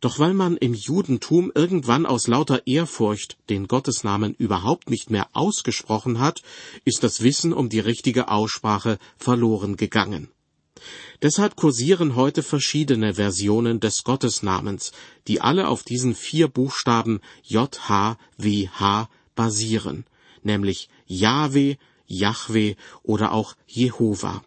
Doch 0.00 0.18
weil 0.18 0.34
man 0.34 0.56
im 0.56 0.74
Judentum 0.74 1.50
irgendwann 1.54 2.04
aus 2.04 2.26
lauter 2.26 2.66
Ehrfurcht 2.66 3.38
den 3.48 3.66
Gottesnamen 3.66 4.34
überhaupt 4.34 4.90
nicht 4.90 5.10
mehr 5.10 5.28
ausgesprochen 5.32 6.18
hat, 6.18 6.42
ist 6.84 7.02
das 7.02 7.22
Wissen 7.22 7.52
um 7.52 7.68
die 7.68 7.80
richtige 7.80 8.28
Aussprache 8.28 8.98
verloren 9.16 9.76
gegangen. 9.76 10.28
Deshalb 11.22 11.56
kursieren 11.56 12.14
heute 12.14 12.42
verschiedene 12.42 13.14
Versionen 13.14 13.80
des 13.80 14.04
Gottesnamens, 14.04 14.92
die 15.26 15.40
alle 15.40 15.68
auf 15.68 15.82
diesen 15.82 16.14
vier 16.14 16.48
Buchstaben 16.48 17.20
JHWH 17.42 19.08
basieren, 19.34 20.04
nämlich 20.42 20.88
Jahwe, 21.06 21.76
Yahweh 22.06 22.74
oder 23.02 23.32
auch 23.32 23.56
Jehova. 23.66 24.44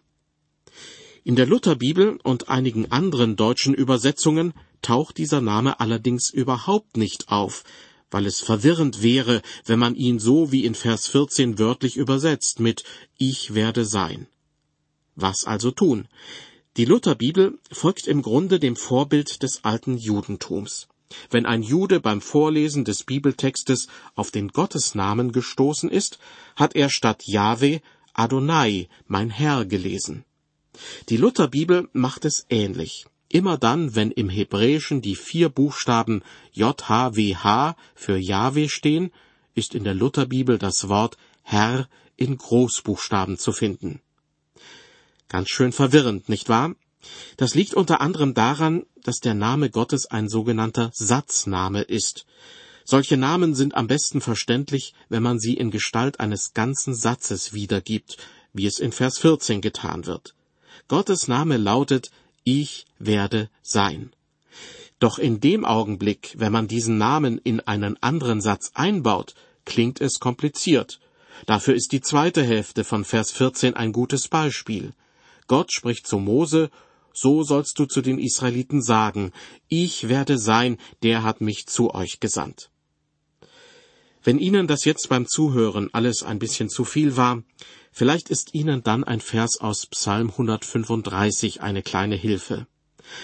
In 1.24 1.36
der 1.36 1.46
Lutherbibel 1.46 2.18
und 2.22 2.48
einigen 2.48 2.90
anderen 2.90 3.36
deutschen 3.36 3.74
Übersetzungen 3.74 4.54
taucht 4.82 5.18
dieser 5.18 5.40
Name 5.40 5.78
allerdings 5.80 6.30
überhaupt 6.30 6.96
nicht 6.96 7.28
auf, 7.28 7.64
weil 8.10 8.26
es 8.26 8.40
verwirrend 8.40 9.02
wäre, 9.02 9.42
wenn 9.66 9.78
man 9.78 9.94
ihn 9.94 10.18
so 10.18 10.50
wie 10.50 10.64
in 10.64 10.74
Vers 10.74 11.06
14 11.08 11.58
wörtlich 11.58 11.96
übersetzt 11.96 12.60
mit 12.60 12.84
Ich 13.18 13.54
werde 13.54 13.84
sein. 13.84 14.26
Was 15.20 15.44
also 15.44 15.70
tun? 15.70 16.08
Die 16.76 16.84
Lutherbibel 16.84 17.58
folgt 17.70 18.06
im 18.06 18.22
Grunde 18.22 18.58
dem 18.58 18.76
Vorbild 18.76 19.42
des 19.42 19.64
alten 19.64 19.98
Judentums. 19.98 20.88
Wenn 21.28 21.44
ein 21.44 21.62
Jude 21.62 22.00
beim 22.00 22.20
Vorlesen 22.20 22.84
des 22.84 23.02
Bibeltextes 23.02 23.88
auf 24.14 24.30
den 24.30 24.48
Gottesnamen 24.48 25.32
gestoßen 25.32 25.90
ist, 25.90 26.18
hat 26.56 26.76
er 26.76 26.88
statt 26.88 27.24
Jahwe 27.26 27.80
Adonai, 28.14 28.88
mein 29.06 29.30
Herr, 29.30 29.64
gelesen. 29.64 30.24
Die 31.08 31.16
Lutherbibel 31.16 31.88
macht 31.92 32.24
es 32.24 32.46
ähnlich. 32.48 33.06
Immer 33.28 33.58
dann, 33.58 33.94
wenn 33.94 34.10
im 34.10 34.28
Hebräischen 34.28 35.02
die 35.02 35.16
vier 35.16 35.48
Buchstaben 35.48 36.22
JHWH 36.52 37.76
für 37.94 38.16
Jahwe 38.16 38.68
stehen, 38.68 39.12
ist 39.54 39.74
in 39.74 39.84
der 39.84 39.94
Lutherbibel 39.94 40.58
das 40.58 40.88
Wort 40.88 41.16
Herr 41.42 41.88
in 42.16 42.36
Großbuchstaben 42.36 43.38
zu 43.38 43.52
finden. 43.52 44.00
Ganz 45.30 45.48
schön 45.48 45.70
verwirrend, 45.70 46.28
nicht 46.28 46.48
wahr? 46.48 46.74
Das 47.36 47.54
liegt 47.54 47.74
unter 47.74 48.00
anderem 48.00 48.34
daran, 48.34 48.84
dass 49.04 49.20
der 49.20 49.34
Name 49.34 49.70
Gottes 49.70 50.06
ein 50.06 50.28
sogenannter 50.28 50.90
Satzname 50.92 51.82
ist. 51.82 52.26
Solche 52.84 53.16
Namen 53.16 53.54
sind 53.54 53.76
am 53.76 53.86
besten 53.86 54.20
verständlich, 54.20 54.92
wenn 55.08 55.22
man 55.22 55.38
sie 55.38 55.54
in 55.54 55.70
Gestalt 55.70 56.18
eines 56.18 56.52
ganzen 56.52 56.96
Satzes 56.96 57.52
wiedergibt, 57.52 58.16
wie 58.52 58.66
es 58.66 58.80
in 58.80 58.90
Vers 58.90 59.18
14 59.18 59.60
getan 59.60 60.04
wird. 60.06 60.34
Gottes 60.88 61.28
Name 61.28 61.58
lautet 61.58 62.10
Ich 62.42 62.86
werde 62.98 63.50
sein. 63.62 64.12
Doch 64.98 65.20
in 65.20 65.38
dem 65.38 65.64
Augenblick, 65.64 66.34
wenn 66.38 66.50
man 66.50 66.66
diesen 66.66 66.98
Namen 66.98 67.38
in 67.38 67.60
einen 67.60 68.02
anderen 68.02 68.40
Satz 68.40 68.72
einbaut, 68.74 69.36
klingt 69.64 70.00
es 70.00 70.18
kompliziert. 70.18 70.98
Dafür 71.46 71.74
ist 71.76 71.92
die 71.92 72.00
zweite 72.00 72.42
Hälfte 72.42 72.82
von 72.82 73.04
Vers 73.04 73.30
14 73.30 73.76
ein 73.76 73.92
gutes 73.92 74.26
Beispiel. 74.26 74.92
Gott 75.50 75.72
spricht 75.72 76.06
zu 76.06 76.20
Mose, 76.20 76.70
so 77.12 77.42
sollst 77.42 77.76
du 77.80 77.86
zu 77.86 78.02
den 78.02 78.20
Israeliten 78.20 78.80
sagen, 78.80 79.32
ich 79.66 80.08
werde 80.08 80.38
sein, 80.38 80.78
der 81.02 81.24
hat 81.24 81.40
mich 81.40 81.66
zu 81.66 81.92
euch 81.92 82.20
gesandt. 82.20 82.70
Wenn 84.22 84.38
Ihnen 84.38 84.68
das 84.68 84.84
jetzt 84.84 85.08
beim 85.08 85.26
Zuhören 85.26 85.90
alles 85.92 86.22
ein 86.22 86.38
bisschen 86.38 86.68
zu 86.68 86.84
viel 86.84 87.16
war, 87.16 87.42
vielleicht 87.90 88.30
ist 88.30 88.54
Ihnen 88.54 88.84
dann 88.84 89.02
ein 89.02 89.20
Vers 89.20 89.60
aus 89.60 89.86
Psalm 89.86 90.28
135 90.30 91.60
eine 91.60 91.82
kleine 91.82 92.14
Hilfe. 92.14 92.68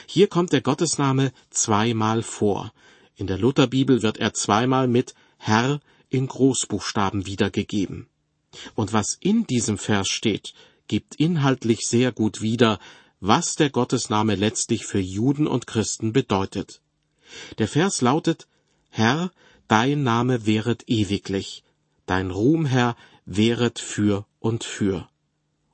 Hier 0.09 0.26
kommt 0.26 0.52
der 0.52 0.62
Gottesname 0.62 1.30
zweimal 1.50 2.25
vor. 2.25 2.73
In 3.14 3.28
der 3.28 3.38
Lutherbibel 3.38 4.02
wird 4.02 4.16
er 4.16 4.35
zweimal 4.35 4.88
mit 4.88 5.14
Herr 5.38 5.78
in 6.09 6.26
Großbuchstaben 6.26 7.25
wiedergegeben. 7.25 8.09
Und 8.75 8.92
was 8.92 9.16
in 9.21 9.47
diesem 9.47 9.78
Vers 9.78 10.09
steht, 10.09 10.54
gibt 10.88 11.16
inhaltlich 11.16 11.86
sehr 11.86 12.12
gut 12.12 12.40
wieder, 12.40 12.78
was 13.20 13.54
der 13.54 13.70
Gottesname 13.70 14.34
letztlich 14.34 14.86
für 14.86 14.98
Juden 14.98 15.46
und 15.46 15.66
Christen 15.66 16.12
bedeutet. 16.12 16.80
Der 17.58 17.68
Vers 17.68 18.00
lautet 18.00 18.46
Herr, 18.90 19.30
dein 19.68 20.02
Name 20.02 20.46
wäret 20.46 20.84
ewiglich, 20.88 21.64
dein 22.06 22.30
Ruhm, 22.30 22.66
Herr, 22.66 22.96
wäret 23.24 23.78
für 23.78 24.26
und 24.38 24.64
für. 24.64 25.08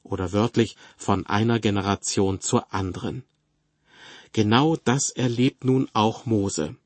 Oder 0.03 0.33
wörtlich 0.33 0.77
von 0.97 1.27
einer 1.27 1.61
Generation 1.61 2.41
zur 2.41 2.73
anderen. 2.73 3.25
Genau 4.33 4.77
das 4.77 5.11
erlebt 5.11 5.65
nun 5.65 5.89
auch 5.93 6.25
Mose. 6.27 6.77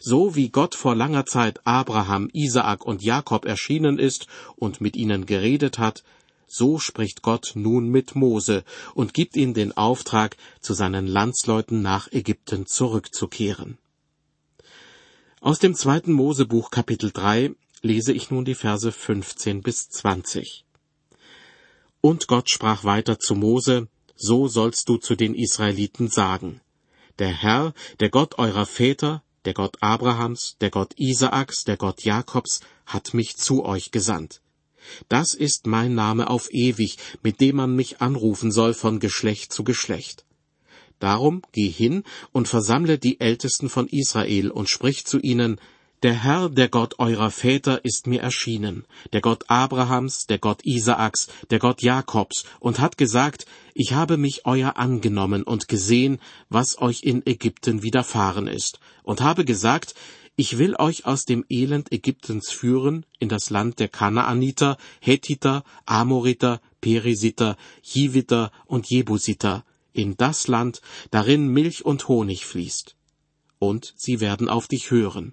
So 0.00 0.34
wie 0.34 0.48
Gott 0.48 0.74
vor 0.74 0.96
langer 0.96 1.26
Zeit 1.26 1.60
Abraham, 1.64 2.28
Isaak 2.32 2.84
und 2.84 3.02
Jakob 3.02 3.44
erschienen 3.44 3.98
ist 3.98 4.26
und 4.56 4.80
mit 4.80 4.96
ihnen 4.96 5.26
geredet 5.26 5.78
hat, 5.78 6.02
so 6.46 6.78
spricht 6.78 7.22
Gott 7.22 7.52
nun 7.54 7.88
mit 7.88 8.14
Mose 8.14 8.64
und 8.94 9.14
gibt 9.14 9.36
ihm 9.36 9.54
den 9.54 9.76
Auftrag, 9.76 10.36
zu 10.60 10.74
seinen 10.74 11.06
Landsleuten 11.06 11.82
nach 11.82 12.10
Ägypten 12.12 12.66
zurückzukehren. 12.66 13.78
Aus 15.40 15.58
dem 15.58 15.74
zweiten 15.74 16.12
Mosebuch 16.12 16.70
Kapitel 16.70 17.10
3 17.12 17.54
lese 17.82 18.12
ich 18.12 18.30
nun 18.30 18.44
die 18.44 18.54
Verse 18.54 18.90
15 18.90 19.62
bis 19.62 19.88
20. 19.88 20.64
Und 22.00 22.26
Gott 22.26 22.50
sprach 22.50 22.84
weiter 22.84 23.18
zu 23.18 23.34
Mose, 23.34 23.88
so 24.16 24.48
sollst 24.48 24.88
du 24.88 24.96
zu 24.96 25.14
den 25.14 25.34
Israeliten 25.34 26.08
sagen. 26.08 26.60
Der 27.18 27.28
Herr, 27.28 27.74
der 28.00 28.10
Gott 28.10 28.38
eurer 28.38 28.66
Väter, 28.66 29.22
der 29.44 29.54
Gott 29.54 29.76
Abrahams, 29.80 30.56
der 30.60 30.70
Gott 30.70 30.94
Isaaks, 30.96 31.64
der 31.64 31.76
Gott 31.76 32.02
Jakobs, 32.02 32.60
hat 32.84 33.14
mich 33.14 33.36
zu 33.36 33.64
euch 33.64 33.90
gesandt. 33.90 34.40
Das 35.08 35.34
ist 35.34 35.66
mein 35.66 35.94
Name 35.94 36.28
auf 36.30 36.52
ewig, 36.52 36.98
mit 37.22 37.40
dem 37.40 37.56
man 37.56 37.74
mich 37.74 38.00
anrufen 38.00 38.52
soll 38.52 38.74
von 38.74 39.00
Geschlecht 39.00 39.52
zu 39.52 39.64
Geschlecht. 39.64 40.24
Darum 40.98 41.42
geh 41.52 41.68
hin 41.68 42.04
und 42.32 42.48
versammle 42.48 42.98
die 42.98 43.20
Ältesten 43.20 43.68
von 43.68 43.86
Israel 43.88 44.50
und 44.50 44.70
sprich 44.70 45.04
zu 45.04 45.18
ihnen, 45.18 45.60
der 46.02 46.22
Herr, 46.22 46.50
der 46.50 46.68
Gott 46.68 46.98
eurer 46.98 47.30
Väter, 47.30 47.84
ist 47.84 48.06
mir 48.06 48.20
erschienen, 48.20 48.84
der 49.12 49.22
Gott 49.22 49.44
Abrahams, 49.48 50.26
der 50.26 50.38
Gott 50.38 50.60
Isaaks, 50.64 51.28
der 51.50 51.58
Gott 51.58 51.82
Jakobs, 51.82 52.44
und 52.60 52.80
hat 52.80 52.98
gesagt, 52.98 53.46
ich 53.72 53.94
habe 53.94 54.18
mich 54.18 54.44
euer 54.44 54.76
angenommen 54.76 55.42
und 55.42 55.68
gesehen, 55.68 56.18
was 56.50 56.80
euch 56.80 57.02
in 57.02 57.26
Ägypten 57.26 57.82
widerfahren 57.82 58.46
ist, 58.46 58.78
und 59.04 59.22
habe 59.22 59.46
gesagt, 59.46 59.94
ich 60.36 60.58
will 60.58 60.76
euch 60.78 61.06
aus 61.06 61.24
dem 61.24 61.44
Elend 61.48 61.90
Ägyptens 61.92 62.50
führen 62.50 63.06
in 63.18 63.30
das 63.30 63.48
Land 63.48 63.80
der 63.80 63.88
Kanaaniter, 63.88 64.76
Hethiter, 65.00 65.64
Amoriter, 65.86 66.60
Perisiter, 66.82 67.56
Jiviter 67.82 68.52
und 68.66 68.88
Jebusiter, 68.88 69.64
in 69.94 70.16
das 70.18 70.46
Land, 70.46 70.82
darin 71.10 71.48
Milch 71.48 71.86
und 71.86 72.06
Honig 72.08 72.44
fließt. 72.44 72.96
Und 73.58 73.94
sie 73.96 74.20
werden 74.20 74.50
auf 74.50 74.68
dich 74.68 74.90
hören. 74.90 75.32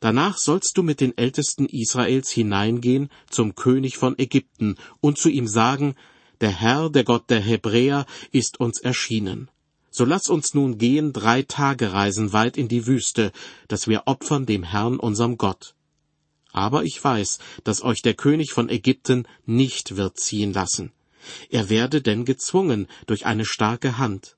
Danach 0.00 0.38
sollst 0.38 0.78
du 0.78 0.82
mit 0.82 1.00
den 1.00 1.16
Ältesten 1.16 1.66
Israels 1.66 2.30
hineingehen 2.30 3.10
zum 3.28 3.54
König 3.54 3.98
von 3.98 4.18
Ägypten 4.18 4.76
und 5.00 5.18
zu 5.18 5.28
ihm 5.28 5.46
sagen, 5.46 5.94
der 6.40 6.50
Herr, 6.50 6.90
der 6.90 7.04
Gott 7.04 7.28
der 7.28 7.40
Hebräer, 7.40 8.06
ist 8.32 8.58
uns 8.60 8.80
erschienen. 8.80 9.50
So 9.94 10.06
lass 10.06 10.30
uns 10.30 10.54
nun 10.54 10.78
gehen 10.78 11.12
drei 11.12 11.42
Tage 11.42 11.92
reisen 11.92 12.32
weit 12.32 12.56
in 12.56 12.66
die 12.66 12.86
Wüste, 12.86 13.30
dass 13.68 13.88
wir 13.88 14.04
opfern 14.06 14.46
dem 14.46 14.62
Herrn 14.62 14.98
unserem 14.98 15.36
Gott. 15.36 15.74
Aber 16.50 16.84
ich 16.84 17.02
weiß, 17.04 17.38
dass 17.62 17.82
euch 17.82 18.00
der 18.00 18.14
König 18.14 18.52
von 18.52 18.70
Ägypten 18.70 19.28
nicht 19.44 19.96
wird 19.96 20.18
ziehen 20.18 20.54
lassen. 20.54 20.92
Er 21.50 21.68
werde 21.68 22.00
denn 22.00 22.24
gezwungen 22.24 22.88
durch 23.06 23.26
eine 23.26 23.44
starke 23.44 23.98
Hand. 23.98 24.36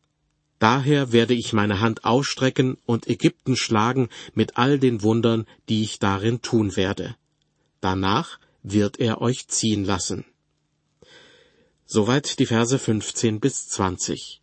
Daher 0.58 1.12
werde 1.12 1.34
ich 1.34 1.52
meine 1.52 1.78
Hand 1.80 2.04
ausstrecken 2.04 2.76
und 2.84 3.06
Ägypten 3.06 3.54
schlagen 3.54 4.08
mit 4.34 4.56
all 4.56 4.80
den 4.80 5.02
Wundern, 5.02 5.46
die 5.68 5.82
ich 5.84 6.00
darin 6.00 6.42
tun 6.42 6.74
werde. 6.74 7.14
Danach 7.80 8.40
wird 8.64 8.98
er 8.98 9.20
euch 9.20 9.46
ziehen 9.46 9.84
lassen. 9.84 10.24
Soweit 11.86 12.40
die 12.40 12.46
Verse 12.46 12.76
15 12.76 13.38
bis 13.38 13.68
20. 13.68 14.40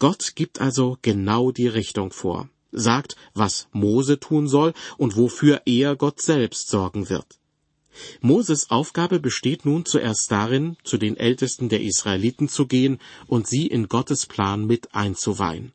Gott 0.00 0.32
gibt 0.34 0.62
also 0.62 0.96
genau 1.02 1.52
die 1.52 1.68
Richtung 1.68 2.10
vor, 2.10 2.48
sagt, 2.72 3.16
was 3.34 3.68
Mose 3.70 4.18
tun 4.18 4.48
soll 4.48 4.72
und 4.96 5.16
wofür 5.16 5.60
er 5.66 5.94
Gott 5.94 6.22
selbst 6.22 6.70
sorgen 6.70 7.10
wird. 7.10 7.38
Moses 8.22 8.70
Aufgabe 8.70 9.20
besteht 9.20 9.66
nun 9.66 9.84
zuerst 9.84 10.30
darin, 10.30 10.78
zu 10.84 10.96
den 10.96 11.18
Ältesten 11.18 11.68
der 11.68 11.82
Israeliten 11.82 12.48
zu 12.48 12.66
gehen 12.66 12.98
und 13.26 13.46
sie 13.46 13.66
in 13.66 13.88
Gottes 13.88 14.24
Plan 14.24 14.66
mit 14.66 14.94
einzuweihen. 14.94 15.72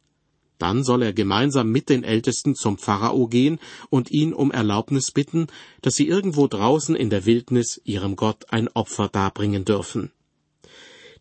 Dann 0.57 0.83
soll 0.83 1.03
er 1.03 1.13
gemeinsam 1.13 1.69
mit 1.69 1.89
den 1.89 2.03
Ältesten 2.03 2.55
zum 2.55 2.79
Pharao 2.79 3.27
gehen 3.27 3.59
und 3.91 4.09
ihn 4.09 4.33
um 4.33 4.51
Erlaubnis 4.51 5.11
bitten, 5.11 5.47
dass 5.83 5.95
sie 5.95 6.07
irgendwo 6.07 6.47
draußen 6.47 6.95
in 6.95 7.11
der 7.11 7.27
Wildnis 7.27 7.79
ihrem 7.83 8.15
Gott 8.15 8.45
ein 8.49 8.69
Opfer 8.69 9.07
darbringen 9.07 9.65
dürfen. 9.65 10.11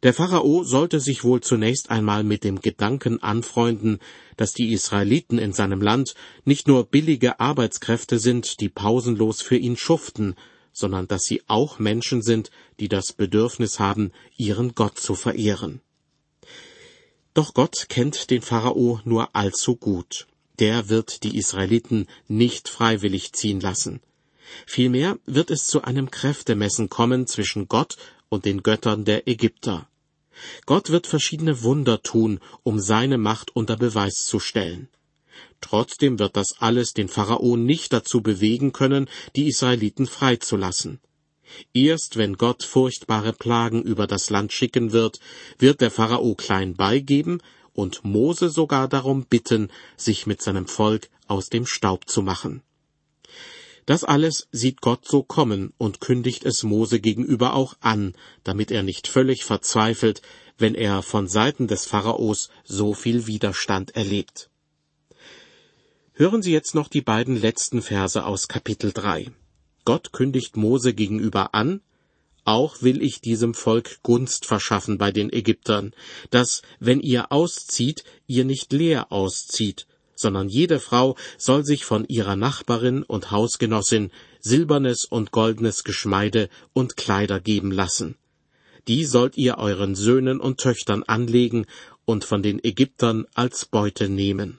Der 0.04 0.12
Pharao 0.12 0.64
sollte 0.64 1.00
sich 1.00 1.24
wohl 1.24 1.40
zunächst 1.40 1.90
einmal 1.90 2.24
mit 2.24 2.44
dem 2.44 2.60
Gedanken 2.60 3.22
anfreunden, 3.22 4.00
dass 4.36 4.52
die 4.52 4.70
Israeliten 4.74 5.38
in 5.38 5.54
seinem 5.54 5.80
Land 5.80 6.14
nicht 6.44 6.68
nur 6.68 6.84
billige 6.84 7.40
Arbeitskräfte 7.40 8.18
sind, 8.18 8.60
die 8.60 8.68
pausenlos 8.68 9.40
für 9.40 9.56
ihn 9.56 9.78
schuften, 9.78 10.34
sondern 10.74 11.08
dass 11.08 11.24
sie 11.24 11.42
auch 11.46 11.78
Menschen 11.78 12.20
sind, 12.20 12.50
die 12.80 12.88
das 12.88 13.14
Bedürfnis 13.14 13.80
haben, 13.80 14.12
ihren 14.36 14.74
Gott 14.74 14.98
zu 14.98 15.14
verehren. 15.14 15.80
Doch 17.32 17.54
Gott 17.54 17.86
kennt 17.88 18.28
den 18.28 18.42
Pharao 18.42 19.00
nur 19.04 19.34
allzu 19.34 19.74
gut. 19.74 20.26
Der 20.58 20.90
wird 20.90 21.22
die 21.22 21.38
Israeliten 21.38 22.08
nicht 22.28 22.68
freiwillig 22.68 23.32
ziehen 23.32 23.58
lassen. 23.58 24.02
Vielmehr 24.66 25.18
wird 25.24 25.50
es 25.50 25.66
zu 25.66 25.82
einem 25.82 26.10
Kräftemessen 26.10 26.90
kommen 26.90 27.26
zwischen 27.26 27.68
Gott 27.68 27.96
und 28.28 28.44
den 28.44 28.62
Göttern 28.62 29.06
der 29.06 29.26
Ägypter. 29.26 29.88
Gott 30.66 30.90
wird 30.90 31.06
verschiedene 31.06 31.62
Wunder 31.62 32.02
tun, 32.02 32.40
um 32.62 32.78
seine 32.78 33.18
Macht 33.18 33.54
unter 33.54 33.76
Beweis 33.76 34.24
zu 34.24 34.40
stellen. 34.40 34.88
Trotzdem 35.60 36.18
wird 36.18 36.36
das 36.36 36.56
alles 36.58 36.92
den 36.92 37.08
Pharao 37.08 37.56
nicht 37.56 37.92
dazu 37.92 38.22
bewegen 38.22 38.72
können, 38.72 39.08
die 39.34 39.48
Israeliten 39.48 40.06
freizulassen. 40.06 41.00
Erst 41.72 42.16
wenn 42.16 42.36
Gott 42.36 42.62
furchtbare 42.62 43.32
Plagen 43.32 43.82
über 43.82 44.06
das 44.06 44.30
Land 44.30 44.52
schicken 44.52 44.92
wird, 44.92 45.20
wird 45.58 45.80
der 45.80 45.90
Pharao 45.90 46.34
klein 46.34 46.74
beigeben 46.74 47.40
und 47.72 48.04
Mose 48.04 48.48
sogar 48.48 48.88
darum 48.88 49.24
bitten, 49.24 49.70
sich 49.96 50.26
mit 50.26 50.42
seinem 50.42 50.66
Volk 50.66 51.08
aus 51.26 51.48
dem 51.48 51.66
Staub 51.66 52.08
zu 52.08 52.22
machen. 52.22 52.62
Das 53.86 54.02
alles 54.02 54.48
sieht 54.50 54.80
Gott 54.80 55.06
so 55.06 55.22
kommen 55.22 55.72
und 55.76 56.00
kündigt 56.00 56.44
es 56.44 56.62
Mose 56.62 57.00
gegenüber 57.00 57.54
auch 57.54 57.74
an, 57.80 58.14
damit 58.42 58.70
er 58.70 58.82
nicht 58.82 59.08
völlig 59.08 59.44
verzweifelt, 59.44 60.22
wenn 60.56 60.74
er 60.74 61.02
von 61.02 61.28
Seiten 61.28 61.66
des 61.66 61.84
Pharaos 61.84 62.48
so 62.64 62.94
viel 62.94 63.26
Widerstand 63.26 63.94
erlebt. 63.94 64.50
Hören 66.12 66.42
Sie 66.42 66.52
jetzt 66.52 66.74
noch 66.74 66.88
die 66.88 67.02
beiden 67.02 67.36
letzten 67.36 67.82
Verse 67.82 68.24
aus 68.24 68.48
Kapitel 68.48 68.92
3. 68.92 69.32
Gott 69.84 70.12
kündigt 70.12 70.56
Mose 70.56 70.94
gegenüber 70.94 71.54
an, 71.54 71.82
auch 72.44 72.82
will 72.82 73.02
ich 73.02 73.20
diesem 73.20 73.54
Volk 73.54 74.02
Gunst 74.02 74.46
verschaffen 74.46 74.96
bei 74.96 75.10
den 75.10 75.32
Ägyptern, 75.32 75.92
dass, 76.30 76.62
wenn 76.78 77.00
ihr 77.00 77.32
auszieht, 77.32 78.04
ihr 78.26 78.44
nicht 78.44 78.72
leer 78.72 79.10
auszieht, 79.12 79.86
sondern 80.14 80.48
jede 80.48 80.80
Frau 80.80 81.16
soll 81.38 81.64
sich 81.64 81.84
von 81.84 82.04
ihrer 82.06 82.36
Nachbarin 82.36 83.02
und 83.02 83.30
Hausgenossin 83.30 84.10
silbernes 84.40 85.04
und 85.04 85.30
goldenes 85.30 85.84
Geschmeide 85.84 86.48
und 86.72 86.96
Kleider 86.96 87.40
geben 87.40 87.70
lassen. 87.70 88.16
Die 88.88 89.04
sollt 89.04 89.36
ihr 89.38 89.58
euren 89.58 89.94
Söhnen 89.94 90.40
und 90.40 90.60
Töchtern 90.60 91.02
anlegen 91.04 91.66
und 92.04 92.24
von 92.24 92.42
den 92.42 92.62
Ägyptern 92.62 93.26
als 93.34 93.64
Beute 93.64 94.08
nehmen. 94.08 94.58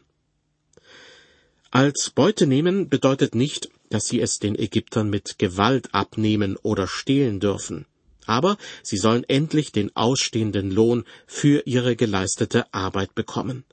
Als 1.70 2.10
Beute 2.10 2.48
nehmen 2.48 2.90
bedeutet 2.90 3.36
nicht, 3.36 3.70
dass 3.90 4.06
sie 4.06 4.22
es 4.22 4.40
den 4.40 4.58
Ägyptern 4.58 5.10
mit 5.10 5.38
Gewalt 5.38 5.94
abnehmen 5.94 6.58
oder 6.58 6.88
stehlen 6.88 7.40
dürfen. 7.40 7.86
Aber 8.26 8.58
sie 8.82 8.98
sollen 8.98 9.24
endlich 9.26 9.72
den 9.72 9.96
ausstehenden 9.96 10.72
Lohn 10.72 11.04
für 11.28 11.64
ihre 11.68 11.96
geleistete 11.96 12.74
Arbeit 12.74 13.14
bekommen. 13.14 13.66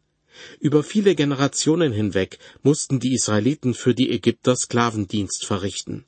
Über 0.61 0.83
viele 0.83 1.14
Generationen 1.14 1.92
hinweg 1.92 2.38
mussten 2.62 3.01
die 3.01 3.14
Israeliten 3.14 3.75
für 3.75 3.95
die 3.95 4.11
Ägypter 4.11 4.57
Sklavendienst 4.57 5.45
verrichten. 5.47 6.05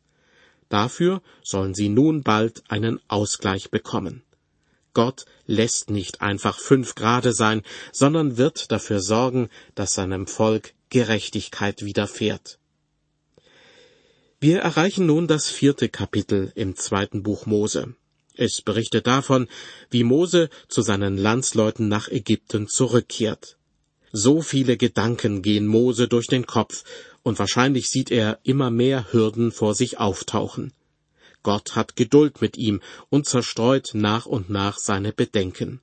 Dafür 0.68 1.22
sollen 1.42 1.74
sie 1.74 1.88
nun 1.88 2.22
bald 2.22 2.62
einen 2.68 3.00
Ausgleich 3.08 3.70
bekommen. 3.70 4.22
Gott 4.92 5.24
lässt 5.46 5.90
nicht 5.90 6.20
einfach 6.20 6.58
fünf 6.58 6.94
Grade 6.94 7.32
sein, 7.32 7.62
sondern 7.92 8.38
wird 8.38 8.70
dafür 8.70 9.00
sorgen, 9.00 9.48
dass 9.74 9.94
seinem 9.94 10.26
Volk 10.26 10.72
Gerechtigkeit 10.88 11.84
widerfährt. 11.84 12.58
Wir 14.40 14.60
erreichen 14.60 15.06
nun 15.06 15.26
das 15.26 15.48
vierte 15.48 15.88
Kapitel 15.88 16.52
im 16.54 16.76
zweiten 16.76 17.22
Buch 17.22 17.46
Mose. 17.46 17.96
Es 18.36 18.62
berichtet 18.62 19.06
davon, 19.06 19.48
wie 19.90 20.04
Mose 20.04 20.50
zu 20.68 20.82
seinen 20.82 21.16
Landsleuten 21.16 21.88
nach 21.88 22.08
Ägypten 22.08 22.68
zurückkehrt. 22.68 23.56
So 24.16 24.42
viele 24.42 24.76
Gedanken 24.76 25.42
gehen 25.42 25.66
Mose 25.66 26.06
durch 26.06 26.28
den 26.28 26.46
Kopf, 26.46 26.84
und 27.24 27.40
wahrscheinlich 27.40 27.88
sieht 27.88 28.12
er 28.12 28.38
immer 28.44 28.70
mehr 28.70 29.12
Hürden 29.12 29.50
vor 29.50 29.74
sich 29.74 29.98
auftauchen. 29.98 30.72
Gott 31.42 31.74
hat 31.74 31.96
Geduld 31.96 32.40
mit 32.40 32.56
ihm 32.56 32.80
und 33.10 33.26
zerstreut 33.26 33.90
nach 33.92 34.26
und 34.26 34.50
nach 34.50 34.78
seine 34.78 35.12
Bedenken. 35.12 35.80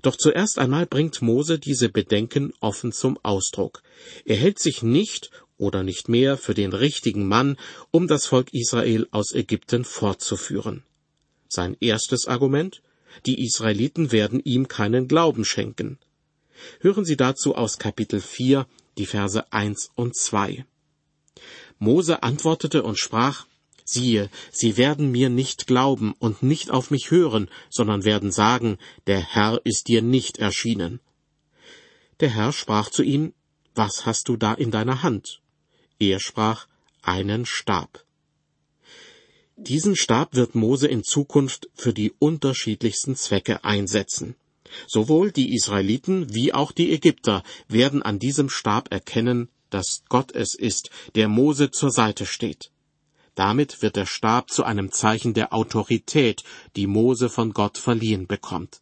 Doch 0.00 0.16
zuerst 0.16 0.58
einmal 0.58 0.86
bringt 0.86 1.20
Mose 1.20 1.58
diese 1.58 1.90
Bedenken 1.90 2.54
offen 2.60 2.92
zum 2.92 3.18
Ausdruck. 3.22 3.82
Er 4.24 4.36
hält 4.36 4.58
sich 4.58 4.82
nicht 4.82 5.30
oder 5.58 5.82
nicht 5.82 6.08
mehr 6.08 6.38
für 6.38 6.54
den 6.54 6.72
richtigen 6.72 7.28
Mann, 7.28 7.58
um 7.90 8.08
das 8.08 8.24
Volk 8.24 8.54
Israel 8.54 9.06
aus 9.10 9.34
Ägypten 9.34 9.84
fortzuführen. 9.84 10.82
Sein 11.48 11.76
erstes 11.80 12.26
Argument 12.26 12.80
Die 13.26 13.44
Israeliten 13.44 14.12
werden 14.12 14.40
ihm 14.42 14.66
keinen 14.66 15.08
Glauben 15.08 15.44
schenken. 15.44 15.98
Hören 16.80 17.04
Sie 17.04 17.16
dazu 17.16 17.54
aus 17.54 17.78
Kapitel 17.78 18.20
4, 18.20 18.66
die 18.98 19.06
Verse 19.06 19.52
1 19.52 19.90
und 19.94 20.16
2. 20.16 20.64
Mose 21.78 22.22
antwortete 22.22 22.82
und 22.82 22.98
sprach, 22.98 23.46
Siehe, 23.84 24.30
sie 24.50 24.78
werden 24.78 25.10
mir 25.10 25.28
nicht 25.28 25.66
glauben 25.66 26.14
und 26.18 26.42
nicht 26.42 26.70
auf 26.70 26.90
mich 26.90 27.10
hören, 27.10 27.50
sondern 27.68 28.04
werden 28.04 28.32
sagen, 28.32 28.78
der 29.06 29.20
Herr 29.20 29.60
ist 29.64 29.88
dir 29.88 30.00
nicht 30.00 30.38
erschienen. 30.38 31.00
Der 32.20 32.30
Herr 32.30 32.52
sprach 32.52 32.88
zu 32.88 33.02
ihm, 33.02 33.34
Was 33.74 34.06
hast 34.06 34.28
du 34.28 34.36
da 34.36 34.54
in 34.54 34.70
deiner 34.70 35.02
Hand? 35.02 35.42
Er 35.98 36.18
sprach, 36.18 36.66
einen 37.02 37.44
Stab. 37.44 38.04
Diesen 39.56 39.94
Stab 39.96 40.34
wird 40.34 40.54
Mose 40.54 40.88
in 40.88 41.04
Zukunft 41.04 41.68
für 41.74 41.92
die 41.92 42.12
unterschiedlichsten 42.18 43.14
Zwecke 43.14 43.64
einsetzen. 43.64 44.34
Sowohl 44.86 45.32
die 45.32 45.54
Israeliten 45.54 46.34
wie 46.34 46.52
auch 46.52 46.72
die 46.72 46.92
Ägypter 46.92 47.42
werden 47.68 48.02
an 48.02 48.18
diesem 48.18 48.48
Stab 48.48 48.92
erkennen, 48.92 49.48
dass 49.70 50.04
Gott 50.08 50.32
es 50.32 50.54
ist, 50.54 50.90
der 51.14 51.28
Mose 51.28 51.70
zur 51.70 51.90
Seite 51.90 52.26
steht. 52.26 52.70
Damit 53.34 53.82
wird 53.82 53.96
der 53.96 54.06
Stab 54.06 54.50
zu 54.50 54.64
einem 54.64 54.92
Zeichen 54.92 55.34
der 55.34 55.52
Autorität, 55.52 56.44
die 56.76 56.86
Mose 56.86 57.28
von 57.28 57.52
Gott 57.52 57.78
verliehen 57.78 58.26
bekommt. 58.26 58.80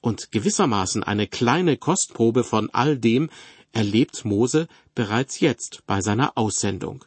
Und 0.00 0.32
gewissermaßen 0.32 1.02
eine 1.02 1.28
kleine 1.28 1.76
Kostprobe 1.76 2.42
von 2.42 2.70
all 2.70 2.98
dem 2.98 3.30
erlebt 3.72 4.24
Mose 4.24 4.68
bereits 4.94 5.40
jetzt 5.40 5.82
bei 5.86 6.00
seiner 6.00 6.36
Aussendung. 6.36 7.04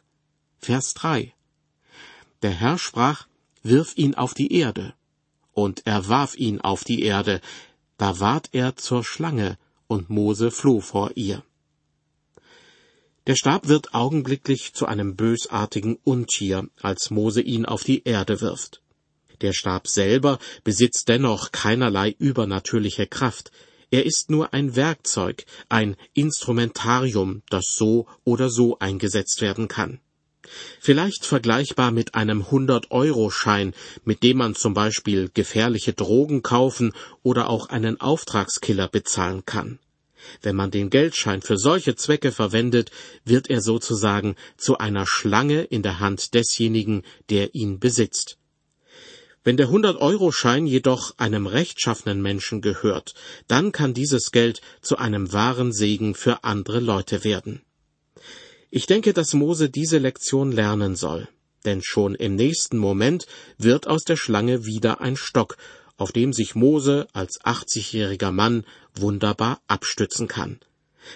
Vers 0.58 0.94
3. 0.94 1.34
Der 2.42 2.50
Herr 2.50 2.78
sprach, 2.78 3.26
Wirf 3.62 3.96
ihn 3.96 4.14
auf 4.14 4.34
die 4.34 4.52
Erde. 4.52 4.94
Und 5.52 5.86
er 5.86 6.08
warf 6.08 6.36
ihn 6.36 6.60
auf 6.60 6.84
die 6.84 7.02
Erde. 7.02 7.40
Da 7.98 8.20
ward 8.20 8.48
er 8.52 8.76
zur 8.76 9.04
Schlange, 9.04 9.58
und 9.88 10.08
Mose 10.08 10.50
floh 10.50 10.80
vor 10.80 11.10
ihr. 11.14 11.42
Der 13.26 13.36
Stab 13.36 13.68
wird 13.68 13.94
augenblicklich 13.94 14.72
zu 14.72 14.86
einem 14.86 15.16
bösartigen 15.16 15.98
Untier, 16.04 16.68
als 16.80 17.10
Mose 17.10 17.42
ihn 17.42 17.66
auf 17.66 17.84
die 17.84 18.04
Erde 18.04 18.40
wirft. 18.40 18.80
Der 19.42 19.52
Stab 19.52 19.86
selber 19.86 20.38
besitzt 20.64 21.08
dennoch 21.08 21.52
keinerlei 21.52 22.14
übernatürliche 22.18 23.06
Kraft, 23.06 23.52
er 23.90 24.04
ist 24.04 24.28
nur 24.28 24.52
ein 24.52 24.76
Werkzeug, 24.76 25.46
ein 25.68 25.96
Instrumentarium, 26.12 27.42
das 27.48 27.74
so 27.74 28.06
oder 28.24 28.50
so 28.50 28.78
eingesetzt 28.78 29.40
werden 29.40 29.66
kann. 29.66 30.00
Vielleicht 30.80 31.24
vergleichbar 31.24 31.90
mit 31.90 32.14
einem 32.14 32.42
100-Euro-Schein, 32.42 33.74
mit 34.04 34.22
dem 34.22 34.38
man 34.38 34.54
zum 34.54 34.74
Beispiel 34.74 35.30
gefährliche 35.32 35.92
Drogen 35.92 36.42
kaufen 36.42 36.92
oder 37.22 37.50
auch 37.50 37.68
einen 37.68 38.00
Auftragskiller 38.00 38.88
bezahlen 38.88 39.44
kann. 39.44 39.78
Wenn 40.42 40.56
man 40.56 40.70
den 40.70 40.90
Geldschein 40.90 41.42
für 41.42 41.56
solche 41.56 41.94
Zwecke 41.94 42.32
verwendet, 42.32 42.90
wird 43.24 43.48
er 43.50 43.60
sozusagen 43.60 44.36
zu 44.56 44.78
einer 44.78 45.06
Schlange 45.06 45.62
in 45.62 45.82
der 45.82 46.00
Hand 46.00 46.34
desjenigen, 46.34 47.02
der 47.30 47.54
ihn 47.54 47.78
besitzt. 47.78 48.38
Wenn 49.44 49.56
der 49.56 49.68
100-Euro-Schein 49.68 50.66
jedoch 50.66 51.14
einem 51.16 51.46
rechtschaffenen 51.46 52.20
Menschen 52.20 52.60
gehört, 52.60 53.14
dann 53.46 53.72
kann 53.72 53.94
dieses 53.94 54.30
Geld 54.30 54.60
zu 54.82 54.98
einem 54.98 55.32
wahren 55.32 55.72
Segen 55.72 56.14
für 56.14 56.44
andere 56.44 56.80
Leute 56.80 57.24
werden. 57.24 57.62
Ich 58.70 58.86
denke, 58.86 59.14
dass 59.14 59.32
Mose 59.32 59.70
diese 59.70 59.98
Lektion 59.98 60.52
lernen 60.52 60.94
soll, 60.94 61.28
denn 61.64 61.82
schon 61.82 62.14
im 62.14 62.34
nächsten 62.34 62.76
Moment 62.76 63.26
wird 63.56 63.86
aus 63.86 64.04
der 64.04 64.16
Schlange 64.16 64.66
wieder 64.66 65.00
ein 65.00 65.16
Stock, 65.16 65.56
auf 65.96 66.12
dem 66.12 66.32
sich 66.32 66.54
Mose 66.54 67.08
als 67.12 67.40
80-jähriger 67.40 68.30
Mann 68.30 68.64
wunderbar 68.94 69.60
abstützen 69.66 70.28
kann. 70.28 70.60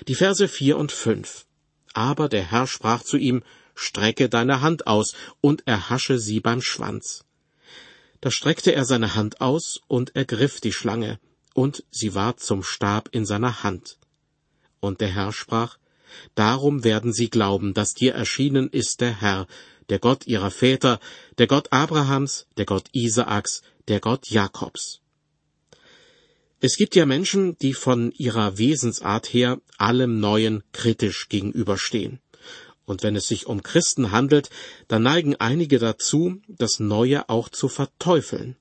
Die 0.09 0.15
Verse 0.15 0.49
vier 0.49 0.79
und 0.79 0.93
fünf. 0.93 1.45
Aber 1.93 2.29
der 2.29 2.51
Herr 2.51 2.67
sprach 2.67 3.03
zu 3.03 3.19
ihm, 3.19 3.43
Strecke 3.75 4.29
deine 4.29 4.61
Hand 4.61 4.87
aus 4.87 5.15
und 5.41 5.67
erhasche 5.67 6.19
sie 6.19 6.41
beim 6.41 6.63
Schwanz. 6.63 7.25
Da 8.21 8.31
streckte 8.31 8.75
er 8.75 8.85
seine 8.85 9.15
Hand 9.15 9.41
aus 9.41 9.81
und 9.89 10.15
ergriff 10.17 10.61
die 10.61 10.73
Schlange, 10.73 11.19
und 11.55 11.85
sie 11.91 12.15
ward 12.15 12.41
zum 12.41 12.63
Stab 12.63 13.09
in 13.13 13.27
seiner 13.27 13.63
Hand. 13.63 13.99
Und 14.81 15.01
der 15.01 15.09
Herr 15.09 15.33
sprach, 15.33 15.77
Darum 16.35 16.85
werden 16.85 17.13
sie 17.13 17.31
glauben, 17.31 17.75
dass 17.75 17.95
dir 17.95 18.15
erschienen 18.15 18.69
ist 18.69 19.01
der 19.01 19.21
Herr, 19.21 19.47
der 19.89 19.99
Gott 19.99 20.27
ihrer 20.27 20.51
Väter, 20.51 21.01
der 21.39 21.47
Gott 21.47 21.73
Abrahams, 21.73 22.47
der 22.57 22.65
Gott 22.65 22.87
Isaaks, 22.93 23.63
der 23.89 24.01
Gott 24.01 24.31
Jakobs. 24.31 25.01
Es 26.61 26.77
gibt 26.77 26.95
ja 26.95 27.07
Menschen, 27.07 27.59
die 27.59 27.75
von 27.75 28.13
ihrer 28.13 28.57
Wesensart 28.57 29.27
her 29.27 29.61
allem 29.79 30.21
Neuen 30.21 30.63
kritisch 30.73 31.29
gegenüberstehen. 31.29 32.21
Und 32.85 33.03
wenn 33.03 33.17
es 33.17 33.27
sich 33.27 33.47
um 33.47 33.63
Christen 33.63 34.13
handelt, 34.13 34.49
dann 34.87 35.03
neigen 35.03 35.37
einige 35.37 35.79
dazu, 35.79 36.41
das 36.49 36.79
Neue 36.79 37.29
auch 37.29 37.49
zu 37.49 37.69
verteufeln. 37.69 38.57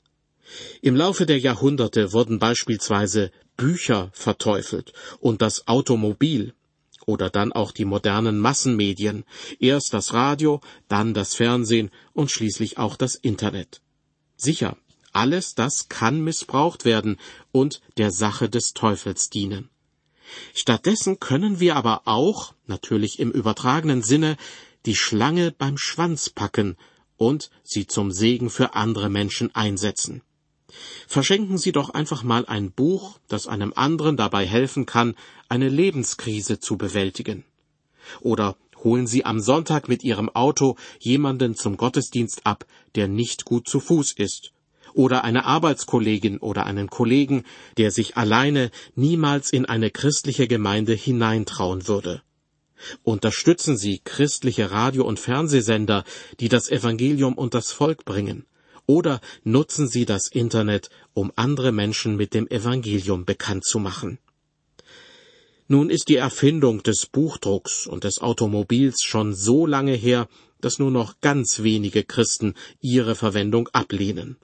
Im 0.82 0.96
Laufe 0.96 1.26
der 1.26 1.40
Jahrhunderte 1.40 2.12
wurden 2.12 2.40
beispielsweise 2.40 3.32
Bücher 3.56 4.10
verteufelt 4.14 4.94
und 5.20 5.42
das 5.42 5.68
Automobil 5.68 6.54
oder 7.06 7.30
dann 7.30 7.52
auch 7.52 7.72
die 7.72 7.86
modernen 7.86 8.40
Massenmedien, 8.40 9.26
erst 9.60 9.94
das 9.94 10.14
Radio, 10.14 10.62
dann 10.88 11.14
das 11.14 11.36
Fernsehen 11.36 11.92
und 12.14 12.32
schließlich 12.32 12.78
auch 12.78 12.96
das 12.96 13.16
Internet. 13.16 13.82
Sicher, 14.38 14.78
alles 15.14 15.56
das 15.56 15.90
kann 15.90 16.24
missbraucht 16.24 16.86
werden 16.86 17.18
und 17.52 17.82
der 17.98 18.12
Sache 18.12 18.50
des 18.50 18.74
Teufels 18.74 19.30
dienen. 19.30 19.70
Stattdessen 20.54 21.20
können 21.20 21.60
wir 21.60 21.76
aber 21.76 22.04
auch, 22.06 22.54
natürlich 22.66 23.20
im 23.20 23.32
übertragenen 23.32 24.02
Sinne, 24.02 24.38
die 24.86 24.96
Schlange 24.96 25.52
beim 25.52 25.78
Schwanz 25.78 26.30
packen 26.30 26.78
und 27.18 27.52
sie 27.64 27.86
zum 27.86 28.12
Segen 28.12 28.50
für 28.50 28.74
andere 28.74 29.10
Menschen 29.10 29.54
einsetzen. 29.54 30.22
Verschenken 31.08 31.58
Sie 31.58 31.72
doch 31.72 31.90
einfach 31.90 32.24
mal 32.24 32.46
ein 32.46 32.72
Buch, 32.72 33.20
das 33.28 33.48
einem 33.48 33.74
anderen 33.76 34.18
dabei 34.18 34.46
helfen 34.46 34.86
kann, 34.86 35.16
eine 35.50 35.70
Lebenskrise 35.70 36.60
zu 36.60 36.78
bewältigen. 36.78 37.44
Oder 38.22 38.56
holen 38.84 39.08
Sie 39.08 39.26
am 39.26 39.40
Sonntag 39.40 39.88
mit 39.88 40.04
Ihrem 40.04 40.30
Auto 40.30 40.76
jemanden 41.00 41.56
zum 41.56 41.78
Gottesdienst 41.78 42.46
ab, 42.46 42.66
der 42.96 43.08
nicht 43.08 43.46
gut 43.46 43.68
zu 43.68 43.80
Fuß 43.80 44.14
ist. 44.14 44.52
Oder 44.94 45.24
eine 45.24 45.46
Arbeitskollegin 45.46 46.40
oder 46.40 46.66
einen 46.66 46.90
Kollegen, 46.90 47.44
der 47.78 47.92
sich 47.92 48.18
alleine 48.18 48.72
niemals 48.96 49.52
in 49.52 49.66
eine 49.66 49.90
christliche 49.90 50.48
Gemeinde 50.48 50.94
hineintrauen 50.94 51.88
würde. 51.88 52.22
Unterstützen 53.04 53.78
Sie 53.78 54.02
christliche 54.04 54.72
Radio- 54.72 55.06
und 55.06 55.20
Fernsehsender, 55.20 56.04
die 56.40 56.50
das 56.50 56.70
Evangelium 56.70 57.36
unters 57.36 57.72
Volk 57.72 58.06
bringen. 58.06 58.46
Oder 58.86 59.22
nutzen 59.44 59.88
Sie 59.88 60.06
das 60.06 60.28
Internet, 60.28 60.90
um 61.14 61.32
andere 61.36 61.72
Menschen 61.72 62.16
mit 62.16 62.34
dem 62.34 62.48
Evangelium 62.48 63.26
bekannt 63.26 63.66
zu 63.66 63.80
machen. 63.80 64.20
Nun 65.68 65.90
ist 65.90 66.10
die 66.10 66.18
Erfindung 66.18 66.84
des 66.84 67.06
Buchdrucks 67.06 67.88
und 67.88 68.04
des 68.04 68.20
Automobils 68.20 69.02
schon 69.04 69.34
so 69.34 69.66
lange 69.66 69.94
her, 69.94 70.28
dass 70.60 70.80
nur 70.80 70.92
noch 70.92 71.22
ganz 71.22 71.64
wenige 71.64 72.04
Christen 72.04 72.56
ihre 72.82 73.16
Verwendung 73.16 73.70
ablehnen. 73.70 74.38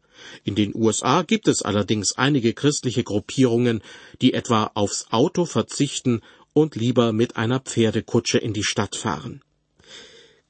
In 0.44 0.56
den 0.56 0.74
USA 0.74 1.22
gibt 1.22 1.48
es 1.48 1.62
allerdings 1.62 2.14
einige 2.14 2.54
christliche 2.54 3.04
Gruppierungen, 3.04 3.82
die 4.22 4.34
etwa 4.34 4.72
aufs 4.74 5.08
Auto 5.12 5.46
verzichten 5.46 6.22
und 6.54 6.76
lieber 6.76 7.14
mit 7.14 7.38
einer 7.38 7.60
Pferdekutsche 7.60 8.38
in 8.38 8.54
die 8.54 8.64
Stadt 8.64 8.96
fahren. 8.96 9.42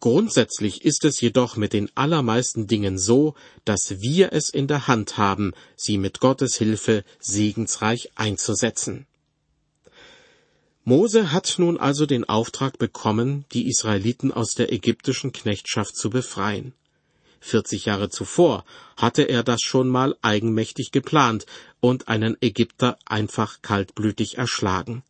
Grundsätzlich 0.10 0.86
ist 0.86 1.04
es 1.04 1.20
jedoch 1.20 1.58
mit 1.58 1.74
den 1.74 1.92
allermeisten 1.94 2.66
Dingen 2.66 2.98
so, 2.98 3.36
dass 3.66 4.00
wir 4.00 4.32
es 4.32 4.50
in 4.50 4.68
der 4.68 4.88
Hand 4.88 5.18
haben, 5.18 5.52
sie 5.76 5.98
mit 5.98 6.22
Gottes 6.22 6.56
Hilfe 6.56 7.04
segensreich 7.20 8.12
einzusetzen. 8.16 9.06
Mose 10.86 11.34
hat 11.34 11.56
nun 11.58 11.78
also 11.78 12.06
den 12.06 12.24
Auftrag 12.24 12.78
bekommen, 12.78 13.44
die 13.52 13.68
Israeliten 13.68 14.32
aus 14.32 14.54
der 14.54 14.72
ägyptischen 14.72 15.34
Knechtschaft 15.34 15.98
zu 15.98 16.10
befreien. 16.10 16.74
40 17.42 17.84
Jahre 17.84 18.10
zuvor 18.10 18.64
hatte 18.96 19.24
er 19.24 19.44
das 19.44 19.60
schon 19.62 19.90
mal 19.90 20.16
eigenmächtig 20.22 20.92
geplant 20.92 21.46
und 21.82 22.08
einen 22.08 22.38
Ägypter 22.40 22.98
einfach 23.06 23.62
kaltblütig 23.62 24.38
erschlagen. 24.38 25.04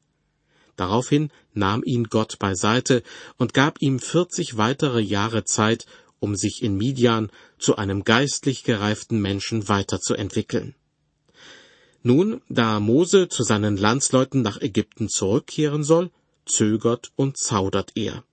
Daraufhin 0.77 1.31
nahm 1.53 1.83
ihn 1.83 2.05
Gott 2.05 2.39
beiseite 2.39 3.03
und 3.37 3.53
gab 3.53 3.81
ihm 3.81 3.99
40 3.99 4.57
weitere 4.57 5.01
Jahre 5.01 5.43
Zeit, 5.43 5.85
um 6.19 6.35
sich 6.35 6.63
in 6.63 6.77
Midian 6.77 7.29
zu 7.59 7.75
einem 7.75 8.03
geistlich 8.03 8.63
gereiften 8.63 9.19
Menschen 9.19 9.67
weiterzuentwickeln. 9.67 10.75
Nun, 12.03 12.41
da 12.47 12.79
Mose 12.79 13.27
zu 13.27 13.43
seinen 13.43 13.75
Landsleuten 13.75 14.41
nach 14.41 14.61
Ägypten 14.61 15.09
zurückkehren 15.09 15.83
soll, 15.83 16.11
zögert 16.45 17.11
und 17.15 17.37
zaudert 17.37 17.91
er. 17.95 18.23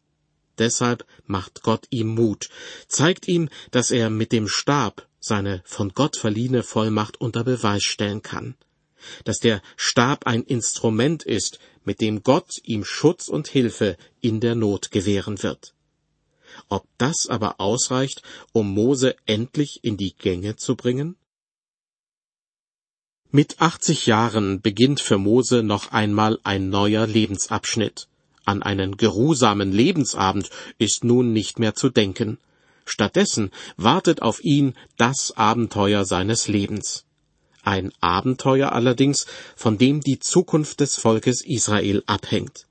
Deshalb 0.59 1.05
macht 1.27 1.63
Gott 1.63 1.87
ihm 1.91 2.15
Mut, 2.15 2.49
zeigt 2.87 3.27
ihm, 3.27 3.49
dass 3.71 3.91
er 3.91 4.11
mit 4.11 4.33
dem 4.33 4.49
Stab 4.49 5.09
seine 5.19 5.63
von 5.65 5.89
Gott 5.95 6.17
verliehene 6.17 6.63
Vollmacht 6.63 7.21
unter 7.21 7.43
Beweis 7.43 7.83
stellen 7.83 8.23
kann, 8.23 8.55
dass 9.25 9.39
der 9.39 9.63
Stab 9.77 10.27
ein 10.27 10.43
Instrument 10.43 11.23
ist, 11.23 11.59
mit 11.85 12.01
dem 12.01 12.23
Gott 12.23 12.51
ihm 12.65 12.85
Schutz 12.85 13.29
und 13.29 13.49
Hilfe 13.49 13.97
in 14.21 14.41
der 14.41 14.55
Not 14.55 14.91
gewähren 14.91 15.43
wird. 15.43 15.75
Ob 16.69 16.87
das 16.99 17.27
aber 17.29 17.61
ausreicht, 17.61 18.23
um 18.53 18.73
Mose 18.73 19.17
endlich 19.27 19.81
in 19.83 19.97
die 19.97 20.15
Gänge 20.15 20.57
zu 20.57 20.77
bringen? 20.77 21.17
Mit 23.31 23.61
80 23.61 24.07
Jahren 24.07 24.61
beginnt 24.61 25.01
für 25.01 25.19
Mose 25.19 25.65
noch 25.65 25.91
einmal 25.91 26.39
ein 26.45 26.69
neuer 26.71 27.07
Lebensabschnitt. 27.07 28.07
An 28.45 28.63
einen 28.63 28.97
geruhsamen 28.97 29.73
Lebensabend 29.73 30.51
ist 30.79 31.03
nun 31.03 31.33
nicht 31.33 31.59
mehr 31.59 31.75
zu 31.75 31.89
denken. 31.89 32.39
Stattdessen 32.85 33.51
wartet 33.77 34.23
auf 34.23 34.45
ihn 34.45 34.75
das 34.99 35.33
Abenteuer 35.37 36.05
seines 36.05 36.47
Lebens. 36.47 37.07
Ein 37.65 37.93
Abenteuer 38.01 38.73
allerdings, 38.73 39.27
von 39.57 39.79
dem 39.79 40.01
die 40.01 40.19
Zukunft 40.19 40.81
des 40.81 40.97
Volkes 40.97 41.43
Israel 41.43 42.03
abhängt. 42.07 42.67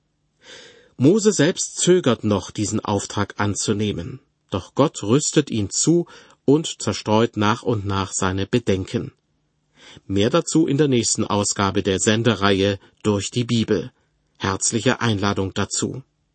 Mose 0.98 1.34
selbst 1.34 1.78
zögert 1.78 2.24
noch, 2.24 2.52
diesen 2.52 2.80
Auftrag 2.80 3.34
anzunehmen. 3.40 4.20
Doch 4.52 4.76
Gott 4.76 5.02
rüstet 5.02 5.50
ihn 5.50 5.72
zu 5.72 6.06
und 6.46 6.82
zerstreut 6.82 7.38
nach 7.38 7.64
und 7.64 7.86
nach 7.86 8.14
seine 8.14 8.46
Bedenken. 8.46 9.12
Mehr 10.06 10.30
dazu 10.30 10.68
in 10.68 10.78
der 10.78 10.88
nächsten 10.88 11.26
Ausgabe 11.26 11.82
der 11.82 12.00
Sendereihe 12.00 12.80
durch 13.02 13.32
die 13.32 13.46
Bibel. 13.46 13.92
Herzliche 14.38 15.02
Einladung 15.02 15.54
dazu. 15.54 16.04